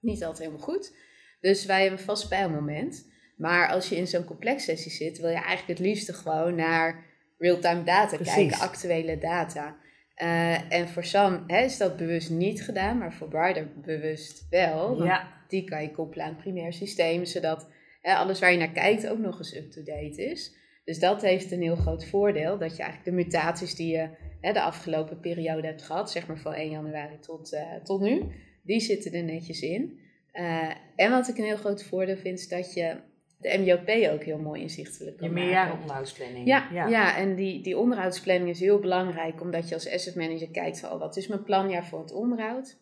niet 0.00 0.24
altijd 0.24 0.38
helemaal 0.38 0.66
goed. 0.66 0.94
Dus 1.40 1.64
wij 1.64 1.80
hebben 1.80 1.98
een 1.98 2.04
vast 2.04 2.28
pijlmoment. 2.28 3.06
Maar 3.36 3.68
als 3.68 3.88
je 3.88 3.96
in 3.96 4.06
zo'n 4.06 4.24
complex 4.24 4.64
sessie 4.64 4.92
zit, 4.92 5.18
wil 5.18 5.30
je 5.30 5.34
eigenlijk 5.34 5.78
het 5.78 5.88
liefste 5.88 6.12
gewoon 6.12 6.54
naar 6.54 7.04
real-time 7.38 7.82
data 7.82 8.16
Precies. 8.16 8.34
kijken, 8.34 8.58
actuele 8.58 9.18
data. 9.18 9.76
Eh, 10.16 10.72
en 10.72 10.88
voor 10.88 11.04
SAM 11.04 11.44
hè, 11.46 11.64
is 11.64 11.76
dat 11.76 11.96
bewust 11.96 12.30
niet 12.30 12.62
gedaan, 12.62 12.98
maar 12.98 13.12
voor 13.12 13.28
Brighter 13.28 13.68
bewust 13.74 14.46
wel. 14.50 15.04
Ja, 15.04 15.44
die 15.48 15.64
kan 15.64 15.82
je 15.82 15.90
koppelen 15.90 16.24
aan 16.24 16.32
het 16.32 16.40
primair 16.40 16.72
systeem, 16.72 17.24
zodat 17.24 17.68
hè, 18.00 18.14
alles 18.14 18.40
waar 18.40 18.52
je 18.52 18.58
naar 18.58 18.72
kijkt 18.72 19.08
ook 19.08 19.18
nog 19.18 19.38
eens 19.38 19.56
up-to-date 19.56 20.24
is. 20.30 20.56
Dus 20.84 20.98
dat 20.98 21.22
heeft 21.22 21.50
een 21.50 21.62
heel 21.62 21.76
groot 21.76 22.06
voordeel, 22.06 22.58
dat 22.58 22.76
je 22.76 22.82
eigenlijk 22.82 23.16
de 23.16 23.24
mutaties 23.24 23.74
die 23.74 23.96
je 23.96 24.08
hè, 24.40 24.52
de 24.52 24.62
afgelopen 24.62 25.20
periode 25.20 25.66
hebt 25.66 25.82
gehad, 25.82 26.10
zeg 26.10 26.26
maar 26.26 26.38
van 26.38 26.54
1 26.54 26.70
januari 26.70 27.18
tot, 27.18 27.52
eh, 27.52 27.74
tot 27.82 28.00
nu, 28.00 28.22
die 28.62 28.80
zitten 28.80 29.12
er 29.12 29.22
netjes 29.22 29.60
in. 29.60 30.00
Eh, 30.32 30.70
en 30.96 31.10
wat 31.10 31.28
ik 31.28 31.38
een 31.38 31.44
heel 31.44 31.56
groot 31.56 31.84
voordeel 31.84 32.16
vind, 32.16 32.38
is 32.38 32.48
dat 32.48 32.74
je 32.74 32.96
de 33.36 33.58
MJOP 33.58 34.12
ook 34.12 34.22
heel 34.22 34.38
mooi 34.38 34.60
inzichtelijk 34.60 35.16
kan 35.16 35.28
je 35.28 35.34
meerjarenonderhoudsplanning. 35.34 36.46
Ja, 36.46 36.68
ja. 36.72 37.16
en 37.16 37.34
die, 37.34 37.62
die 37.62 37.78
onderhoudsplanning 37.78 38.50
is 38.50 38.60
heel 38.60 38.78
belangrijk, 38.78 39.40
omdat 39.40 39.68
je 39.68 39.74
als 39.74 39.90
asset 39.92 40.14
manager 40.14 40.50
kijkt 40.50 40.80
van, 40.80 40.90
oh, 40.92 40.98
wat 40.98 41.16
is 41.16 41.26
mijn 41.26 41.42
planjaar 41.42 41.86
voor 41.86 42.00
het 42.00 42.12
onderhoud? 42.12 42.76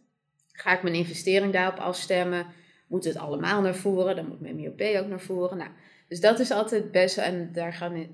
Ga 0.53 0.73
ik 0.73 0.83
mijn 0.83 0.95
investering 0.95 1.53
daarop 1.53 1.79
afstemmen? 1.79 2.47
Moet 2.87 3.05
het 3.05 3.17
allemaal 3.17 3.61
naar 3.61 3.75
voren? 3.75 4.17
Dan 4.17 4.29
moet 4.29 4.41
mijn 4.41 4.57
MIOP 4.57 4.81
ook 4.81 5.07
naar 5.07 5.21
voren. 5.21 5.57
Nou, 5.57 5.71
dus 6.09 6.21
dat 6.21 6.39
is 6.39 6.51
altijd 6.51 6.91
best, 6.91 7.19
en 7.19 7.51
daar 7.53 7.73
gaan 7.73 8.07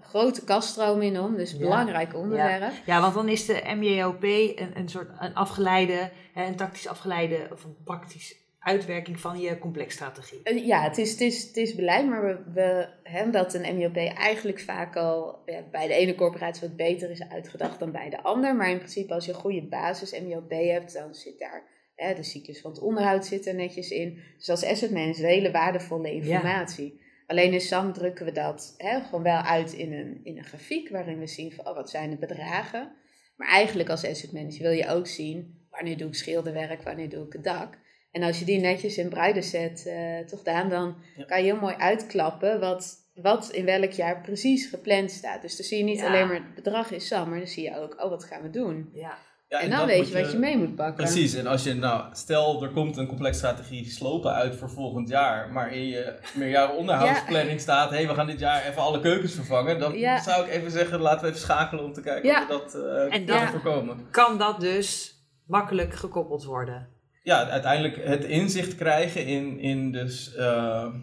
grote 0.00 0.44
kaststromen 0.44 1.06
in 1.06 1.20
om, 1.20 1.36
dus 1.36 1.52
Ja. 1.52 1.58
belangrijk 1.58 2.14
onderwerp. 2.14 2.72
Ja, 2.86 3.00
want 3.00 3.14
dan 3.14 3.28
is 3.28 3.46
de 3.46 3.62
MJOP 3.76 4.22
een, 4.22 4.70
een 4.74 4.88
soort 4.88 5.08
een 5.18 5.34
afgeleide, 5.34 6.10
een 6.34 6.56
tactisch 6.56 6.88
afgeleide 6.88 7.48
of 7.52 7.64
een 7.64 7.76
praktisch 7.84 8.45
uitwerking 8.66 9.20
van 9.20 9.40
je 9.40 9.58
complexstrategie. 9.58 10.40
Eh, 10.42 10.66
ja, 10.66 10.82
het 10.82 10.98
is, 10.98 11.10
het 11.10 11.20
is, 11.20 11.46
het 11.46 11.56
is 11.56 11.74
beleid, 11.74 12.08
maar 12.08 12.22
we, 12.24 12.52
we 12.52 12.88
hebben 13.02 13.32
dat 13.32 13.54
een 13.54 13.76
MJP 13.76 13.96
eigenlijk 13.96 14.60
vaak 14.60 14.96
al 14.96 15.42
ja, 15.44 15.62
bij 15.70 15.86
de 15.86 15.94
ene 15.94 16.14
corporatie 16.14 16.68
wat 16.68 16.76
beter 16.76 17.10
is 17.10 17.28
uitgedacht 17.28 17.78
dan 17.78 17.92
bij 17.92 18.10
de 18.10 18.22
ander. 18.22 18.56
Maar 18.56 18.70
in 18.70 18.78
principe 18.78 19.14
als 19.14 19.24
je 19.24 19.32
een 19.32 19.38
goede 19.38 19.62
basis 19.62 20.20
MJP 20.20 20.50
hebt, 20.50 20.92
dan 20.92 21.14
zit 21.14 21.38
daar 21.38 21.62
hè, 21.94 22.14
de 22.14 22.22
cyclus 22.22 22.60
van 22.60 22.70
het 22.70 22.80
onderhoud 22.80 23.26
zit 23.26 23.46
er 23.46 23.54
netjes 23.54 23.90
in. 23.90 24.18
Dus 24.36 24.48
als 24.48 24.64
asset 24.64 24.90
manager 24.90 25.26
hele 25.26 25.50
waardevolle 25.50 26.12
informatie. 26.12 27.00
Alleen 27.26 27.52
in 27.52 27.60
SAM 27.60 27.92
drukken 27.92 28.24
we 28.24 28.32
dat 28.32 28.74
hè, 28.76 29.00
gewoon 29.00 29.22
wel 29.22 29.40
uit 29.40 29.72
in 29.72 29.92
een, 29.92 30.20
in 30.22 30.38
een 30.38 30.44
grafiek 30.44 30.88
waarin 30.88 31.18
we 31.18 31.26
zien 31.26 31.52
van 31.52 31.66
oh, 31.66 31.74
wat 31.74 31.90
zijn 31.90 32.10
de 32.10 32.16
bedragen. 32.16 32.92
Maar 33.36 33.48
eigenlijk 33.48 33.88
als 33.88 34.04
asset 34.04 34.32
manager 34.32 34.62
wil 34.62 34.70
je 34.70 34.88
ook 34.88 35.06
zien 35.06 35.66
wanneer 35.70 35.96
doe 35.96 36.08
ik 36.08 36.14
schilderwerk, 36.14 36.82
wanneer 36.82 37.08
doe 37.08 37.26
ik 37.26 37.32
het 37.32 37.44
dak. 37.44 37.78
En 38.16 38.22
als 38.22 38.38
je 38.38 38.44
die 38.44 38.60
netjes 38.60 38.98
in 38.98 39.08
bruiden 39.08 39.42
zet, 39.42 39.84
uh, 39.86 40.26
toch 40.26 40.42
Daan, 40.42 40.68
dan 40.68 40.96
kan 41.26 41.38
je 41.38 41.44
heel 41.44 41.60
mooi 41.60 41.74
uitklappen 41.74 42.60
wat, 42.60 42.96
wat 43.14 43.50
in 43.50 43.64
welk 43.64 43.90
jaar 43.90 44.20
precies 44.20 44.66
gepland 44.66 45.10
staat. 45.10 45.42
Dus 45.42 45.56
dan 45.56 45.66
zie 45.66 45.78
je 45.78 45.84
niet 45.84 46.02
alleen 46.02 46.26
maar 46.26 46.34
het 46.34 46.54
bedrag 46.54 46.90
is 46.90 47.06
SAM, 47.06 47.28
maar 47.28 47.38
dan 47.38 47.48
zie 47.48 47.62
je 47.62 47.76
ook, 47.76 48.02
oh 48.02 48.10
wat 48.10 48.24
gaan 48.24 48.42
we 48.42 48.50
doen. 48.50 48.90
Ja. 48.92 49.18
Ja, 49.48 49.60
en 49.60 49.70
dan 49.70 49.86
weet 49.86 50.08
je 50.08 50.22
wat 50.22 50.32
je 50.32 50.38
mee 50.38 50.56
moet 50.56 50.74
pakken. 50.74 50.94
Precies, 50.94 51.34
en 51.34 51.46
als 51.46 51.64
je, 51.64 51.74
nou, 51.74 52.04
stel 52.12 52.62
er 52.62 52.70
komt 52.70 52.96
een 52.96 53.06
complex 53.06 53.36
strategie 53.36 53.90
slopen 53.90 54.32
uit 54.32 54.56
voor 54.56 54.70
volgend 54.70 55.08
jaar, 55.08 55.52
maar 55.52 55.72
in 55.72 55.86
je 55.86 56.18
meerjaren 56.34 56.76
onderhoudsplanning 56.76 57.60
staat, 57.60 57.90
hé, 57.90 57.96
hey, 57.96 58.08
we 58.08 58.14
gaan 58.14 58.26
dit 58.26 58.38
jaar 58.38 58.66
even 58.66 58.82
alle 58.82 59.00
keukens 59.00 59.34
vervangen, 59.34 59.78
dan 59.78 59.94
zou 60.22 60.46
ik 60.46 60.52
even 60.52 60.70
zeggen, 60.70 61.00
laten 61.00 61.20
we 61.20 61.28
even 61.28 61.40
schakelen 61.40 61.84
om 61.84 61.92
te 61.92 62.00
kijken 62.00 62.30
of 62.30 62.38
we 62.38 62.46
dat 62.48 62.74
uh, 62.74 63.14
en 63.14 63.26
dan 63.26 63.48
voorkomen. 63.48 64.10
Kan 64.10 64.38
dat 64.38 64.60
dus 64.60 65.14
makkelijk 65.46 65.94
gekoppeld 65.94 66.44
worden? 66.44 66.95
Ja, 67.26 67.48
uiteindelijk 67.48 67.96
het 68.04 68.24
inzicht 68.24 68.74
krijgen 68.74 69.26
in, 69.26 69.58
in 69.58 69.92
dus... 69.92 70.34
Uh, 70.36 70.94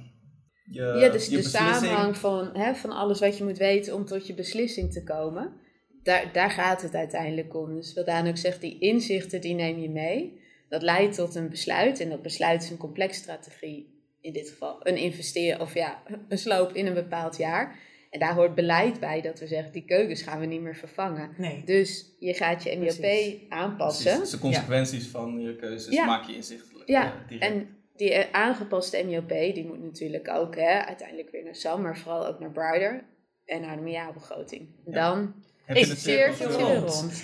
je, 0.64 0.82
ja, 0.82 1.10
dus 1.10 1.30
de 1.30 1.42
samenhang 1.42 2.18
van, 2.18 2.50
hè, 2.54 2.76
van 2.76 2.92
alles 2.92 3.20
wat 3.20 3.38
je 3.38 3.44
moet 3.44 3.58
weten 3.58 3.96
om 3.96 4.06
tot 4.06 4.28
je 4.28 4.34
beslissing 4.34 4.92
te 4.92 5.04
komen 5.04 5.62
daar, 6.04 6.30
daar 6.34 6.52
gaat 6.52 6.82
het 6.82 6.96
uiteindelijk 6.96 7.56
om. 7.56 7.76
Dus 7.76 7.94
wat 7.94 8.06
Daan 8.06 8.28
ook 8.28 8.38
zegt, 8.38 8.62
die 8.62 8.80
inzichten 8.80 9.42
die 9.42 9.54
neem 9.54 9.80
je 9.80 9.90
mee. 9.90 10.42
Dat 10.70 10.82
leidt 10.82 11.16
tot 11.16 11.36
een 11.36 11.50
besluit. 11.50 12.00
En 12.00 12.10
dat 12.10 12.22
besluit 12.22 12.64
is 12.64 12.70
een 12.70 12.78
complex 12.78 13.18
strategie. 13.18 14.02
In 14.22 14.34
dit 14.34 14.50
geval 14.50 14.78
een 14.80 14.98
investeren 14.98 15.62
of 15.62 15.74
ja, 15.74 16.04
een 16.28 16.38
sloop 16.38 16.74
in 16.74 16.86
een 16.86 16.94
bepaald 16.94 17.38
jaar. 17.38 17.80
En 18.13 18.19
daar 18.19 18.34
hoort 18.34 18.56
beleid 18.56 18.99
bij 18.99 19.21
dat 19.21 19.39
we 19.39 19.47
zeggen, 19.47 19.71
die 19.71 19.86
keukens 19.86 20.21
gaan 20.21 20.39
we 20.39 20.45
niet 20.45 20.62
meer 20.62 20.76
vervangen. 20.76 21.30
Nee. 21.38 21.62
Dus 21.65 22.15
je 22.19 22.34
gaat 22.34 22.63
je 22.63 22.78
MJP 22.78 23.38
aanpassen. 23.49 24.04
Precies. 24.04 24.19
Dus 24.19 24.32
de 24.32 24.38
consequenties 24.38 25.08
van 25.08 25.39
je 25.39 25.56
keuzes 25.56 26.06
maak 26.06 26.23
je 26.23 26.36
inzichtelijk. 26.36 26.89
Ja, 26.89 27.13
en 27.39 27.67
die 27.95 28.26
aangepaste 28.32 29.04
MJP, 29.06 29.30
die 29.30 29.65
moet 29.65 29.84
natuurlijk 29.84 30.30
ook 30.30 30.56
hè, 30.56 30.86
uiteindelijk 30.86 31.32
weer 31.32 31.43
naar 31.43 31.56
SAM, 31.56 31.82
maar 31.82 31.97
vooral 31.97 32.28
ook 32.28 32.39
naar 32.39 32.52
Brider 32.52 33.04
en 33.45 33.62
naar 33.62 33.76
de 33.76 33.82
meerjaarbegroting. 33.82 34.67
Dan 34.86 35.34
heb 35.65 35.78
je 35.78 35.86
het 35.86 35.99
cirkeltje 35.99 36.45
rond. 36.47 37.21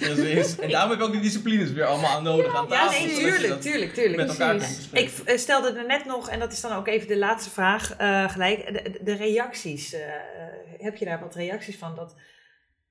En 0.62 0.70
daarom 0.70 0.90
heb 0.90 1.00
ik 1.00 1.06
ook 1.06 1.12
die 1.12 1.22
disciplines 1.22 1.72
weer 1.72 1.86
allemaal 1.86 2.10
aan 2.10 2.24
nodig 2.24 2.56
aan 2.56 2.68
tafel. 2.68 3.00
Ja, 3.00 3.06
nee, 3.06 3.16
tuurlijk, 3.16 3.62
tuurlijk, 3.62 3.94
tuurlijk. 3.94 4.18
Met 4.18 4.30
elkaar 4.30 4.70
Ik 4.92 5.12
eh, 5.26 5.38
stelde 5.38 5.72
er 5.72 5.86
net 5.86 6.06
nog, 6.06 6.30
en 6.30 6.40
dat 6.40 6.52
is 6.52 6.62
dan 6.62 6.72
ook 6.72 6.88
even 6.88 7.08
de 7.08 7.18
laatste 7.18 7.50
vraag 7.50 8.02
uh, 8.02 8.30
gelijk, 8.30 8.74
de, 8.74 9.00
de 9.04 9.14
reacties. 9.14 9.94
Uh, 9.94 10.00
heb 10.78 10.96
je 10.96 11.06
daar 11.06 11.20
wat 11.20 11.36
reacties 11.36 11.78
van 11.78 11.96
dat, 11.96 12.16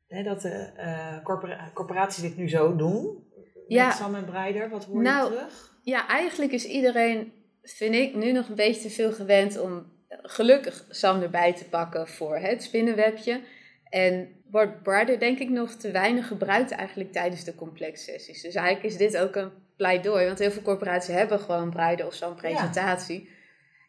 hè, 0.08 0.22
dat 0.22 0.40
de 0.40 0.70
uh, 0.78 1.24
corpora 1.24 1.70
corporaties 1.74 2.22
dit 2.22 2.36
nu 2.36 2.48
zo 2.48 2.76
doen? 2.76 3.26
Ja. 3.68 3.86
Met 3.86 3.96
Sam 3.96 4.14
en 4.14 4.24
Breider, 4.24 4.70
wat 4.70 4.84
hoor 4.84 5.02
nou, 5.02 5.30
je 5.30 5.36
terug? 5.36 5.72
Ja, 5.82 6.08
eigenlijk 6.08 6.52
is 6.52 6.64
iedereen, 6.64 7.32
vind 7.62 7.94
ik, 7.94 8.14
nu 8.14 8.32
nog 8.32 8.48
een 8.48 8.54
beetje 8.54 8.80
te 8.80 8.90
veel 8.90 9.12
gewend 9.12 9.58
om 9.58 9.86
gelukkig 10.08 10.84
Sam 10.88 11.22
erbij 11.22 11.54
te 11.54 11.64
pakken 11.64 12.08
voor 12.08 12.36
het 12.36 12.62
spinnenwebje. 12.62 13.40
En 13.88 14.37
wordt 14.50 14.82
Brider 14.82 15.18
denk 15.18 15.38
ik 15.38 15.48
nog 15.48 15.72
te 15.72 15.90
weinig 15.90 16.26
gebruikt 16.26 16.70
eigenlijk 16.70 17.12
tijdens 17.12 17.44
de 17.44 17.54
complex 17.54 18.04
sessies. 18.04 18.42
Dus 18.42 18.54
eigenlijk 18.54 18.86
is 18.86 18.96
dit 18.96 19.16
ook 19.16 19.36
een 19.36 19.50
pleidooi, 19.76 20.26
want 20.26 20.38
heel 20.38 20.50
veel 20.50 20.62
corporaties 20.62 21.14
hebben 21.14 21.40
gewoon 21.40 21.70
Brider 21.70 22.06
of 22.06 22.14
zo'n 22.14 22.34
presentatie. 22.34 23.28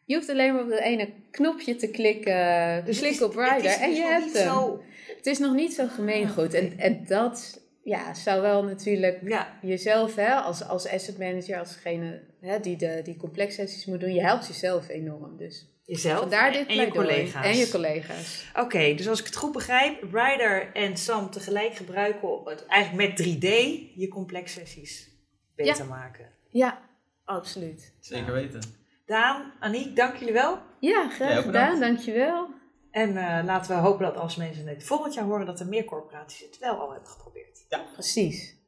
Je 0.04 0.14
hoeft 0.14 0.28
alleen 0.28 0.52
maar 0.52 0.62
op 0.62 0.70
dat 0.70 0.78
ene 0.78 1.12
knopje 1.30 1.76
te 1.76 1.90
klikken, 1.90 2.84
dus 2.84 2.98
klikken 2.98 3.26
op 3.26 3.32
Brider 3.32 3.80
en 3.80 3.92
je 3.92 4.02
hebt 4.02 4.32
hem. 4.32 4.48
Zo... 4.48 4.82
Het 5.16 5.26
is 5.26 5.38
nog 5.38 5.54
niet 5.54 5.72
zo 5.72 5.86
gemeengoed. 5.86 6.54
En, 6.54 6.78
en 6.78 7.04
dat 7.06 7.62
ja, 7.82 8.14
zou 8.14 8.40
wel 8.40 8.64
natuurlijk 8.64 9.18
ja. 9.24 9.58
jezelf 9.62 10.14
hè, 10.14 10.34
als, 10.34 10.68
als 10.68 10.88
asset 10.88 11.18
manager, 11.18 11.58
als 11.58 11.74
degene 11.74 12.20
hè, 12.40 12.60
die 12.60 12.76
de 12.76 13.00
die 13.04 13.16
complex 13.16 13.54
sessies 13.54 13.86
moet 13.86 14.00
doen, 14.00 14.14
je 14.14 14.22
helpt 14.22 14.46
jezelf 14.46 14.88
enorm. 14.88 15.36
Dus 15.36 15.68
Jezelf 15.90 16.18
Vandaar 16.18 16.52
dit 16.52 16.66
en 16.66 16.76
je 16.76 16.88
collega's. 16.88 17.44
En 17.44 17.56
je 17.56 17.70
collega's. 17.70 18.44
Oké, 18.54 18.94
dus 18.94 19.08
als 19.08 19.20
ik 19.20 19.26
het 19.26 19.36
goed 19.36 19.52
begrijp, 19.52 20.02
Ryder 20.12 20.72
en 20.72 20.96
Sam 20.96 21.30
tegelijk 21.30 21.74
gebruiken, 21.74 22.68
eigenlijk 22.68 23.08
met 23.08 23.26
3D, 23.26 23.48
je 23.94 24.08
complex 24.08 24.52
sessies 24.52 25.10
beter 25.54 25.86
maken. 25.86 26.30
Ja, 26.48 26.80
absoluut. 27.24 27.94
Zeker 28.00 28.32
weten. 28.32 28.60
Daan, 29.06 29.52
Aniek, 29.60 29.96
dank 29.96 30.16
jullie 30.16 30.34
wel. 30.34 30.58
Ja, 30.80 31.08
graag 31.08 31.42
gedaan. 31.42 31.80
Dankjewel. 31.80 32.48
En 32.90 33.10
uh, 33.10 33.40
laten 33.44 33.76
we 33.76 33.80
hopen 33.80 34.04
dat 34.04 34.16
als 34.16 34.36
mensen 34.36 34.66
het 34.66 34.84
volgend 34.84 35.14
jaar 35.14 35.24
horen, 35.24 35.46
dat 35.46 35.60
er 35.60 35.66
meer 35.66 35.84
corporaties 35.84 36.40
het 36.40 36.58
wel 36.58 36.74
al 36.74 36.92
hebben 36.92 37.10
geprobeerd. 37.10 37.64
Ja, 37.68 37.84
precies. 37.92 38.59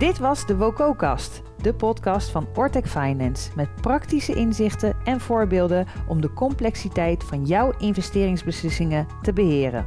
Dit 0.00 0.18
was 0.18 0.46
de 0.46 0.56
WOCO-kast, 0.56 1.42
de 1.62 1.74
podcast 1.74 2.30
van 2.30 2.46
Ortec 2.54 2.86
Finance 2.86 3.50
met 3.56 3.74
praktische 3.80 4.34
inzichten 4.34 4.96
en 5.04 5.20
voorbeelden 5.20 5.86
om 6.08 6.20
de 6.20 6.32
complexiteit 6.32 7.24
van 7.24 7.44
jouw 7.44 7.72
investeringsbeslissingen 7.78 9.06
te 9.22 9.32
beheren. 9.32 9.86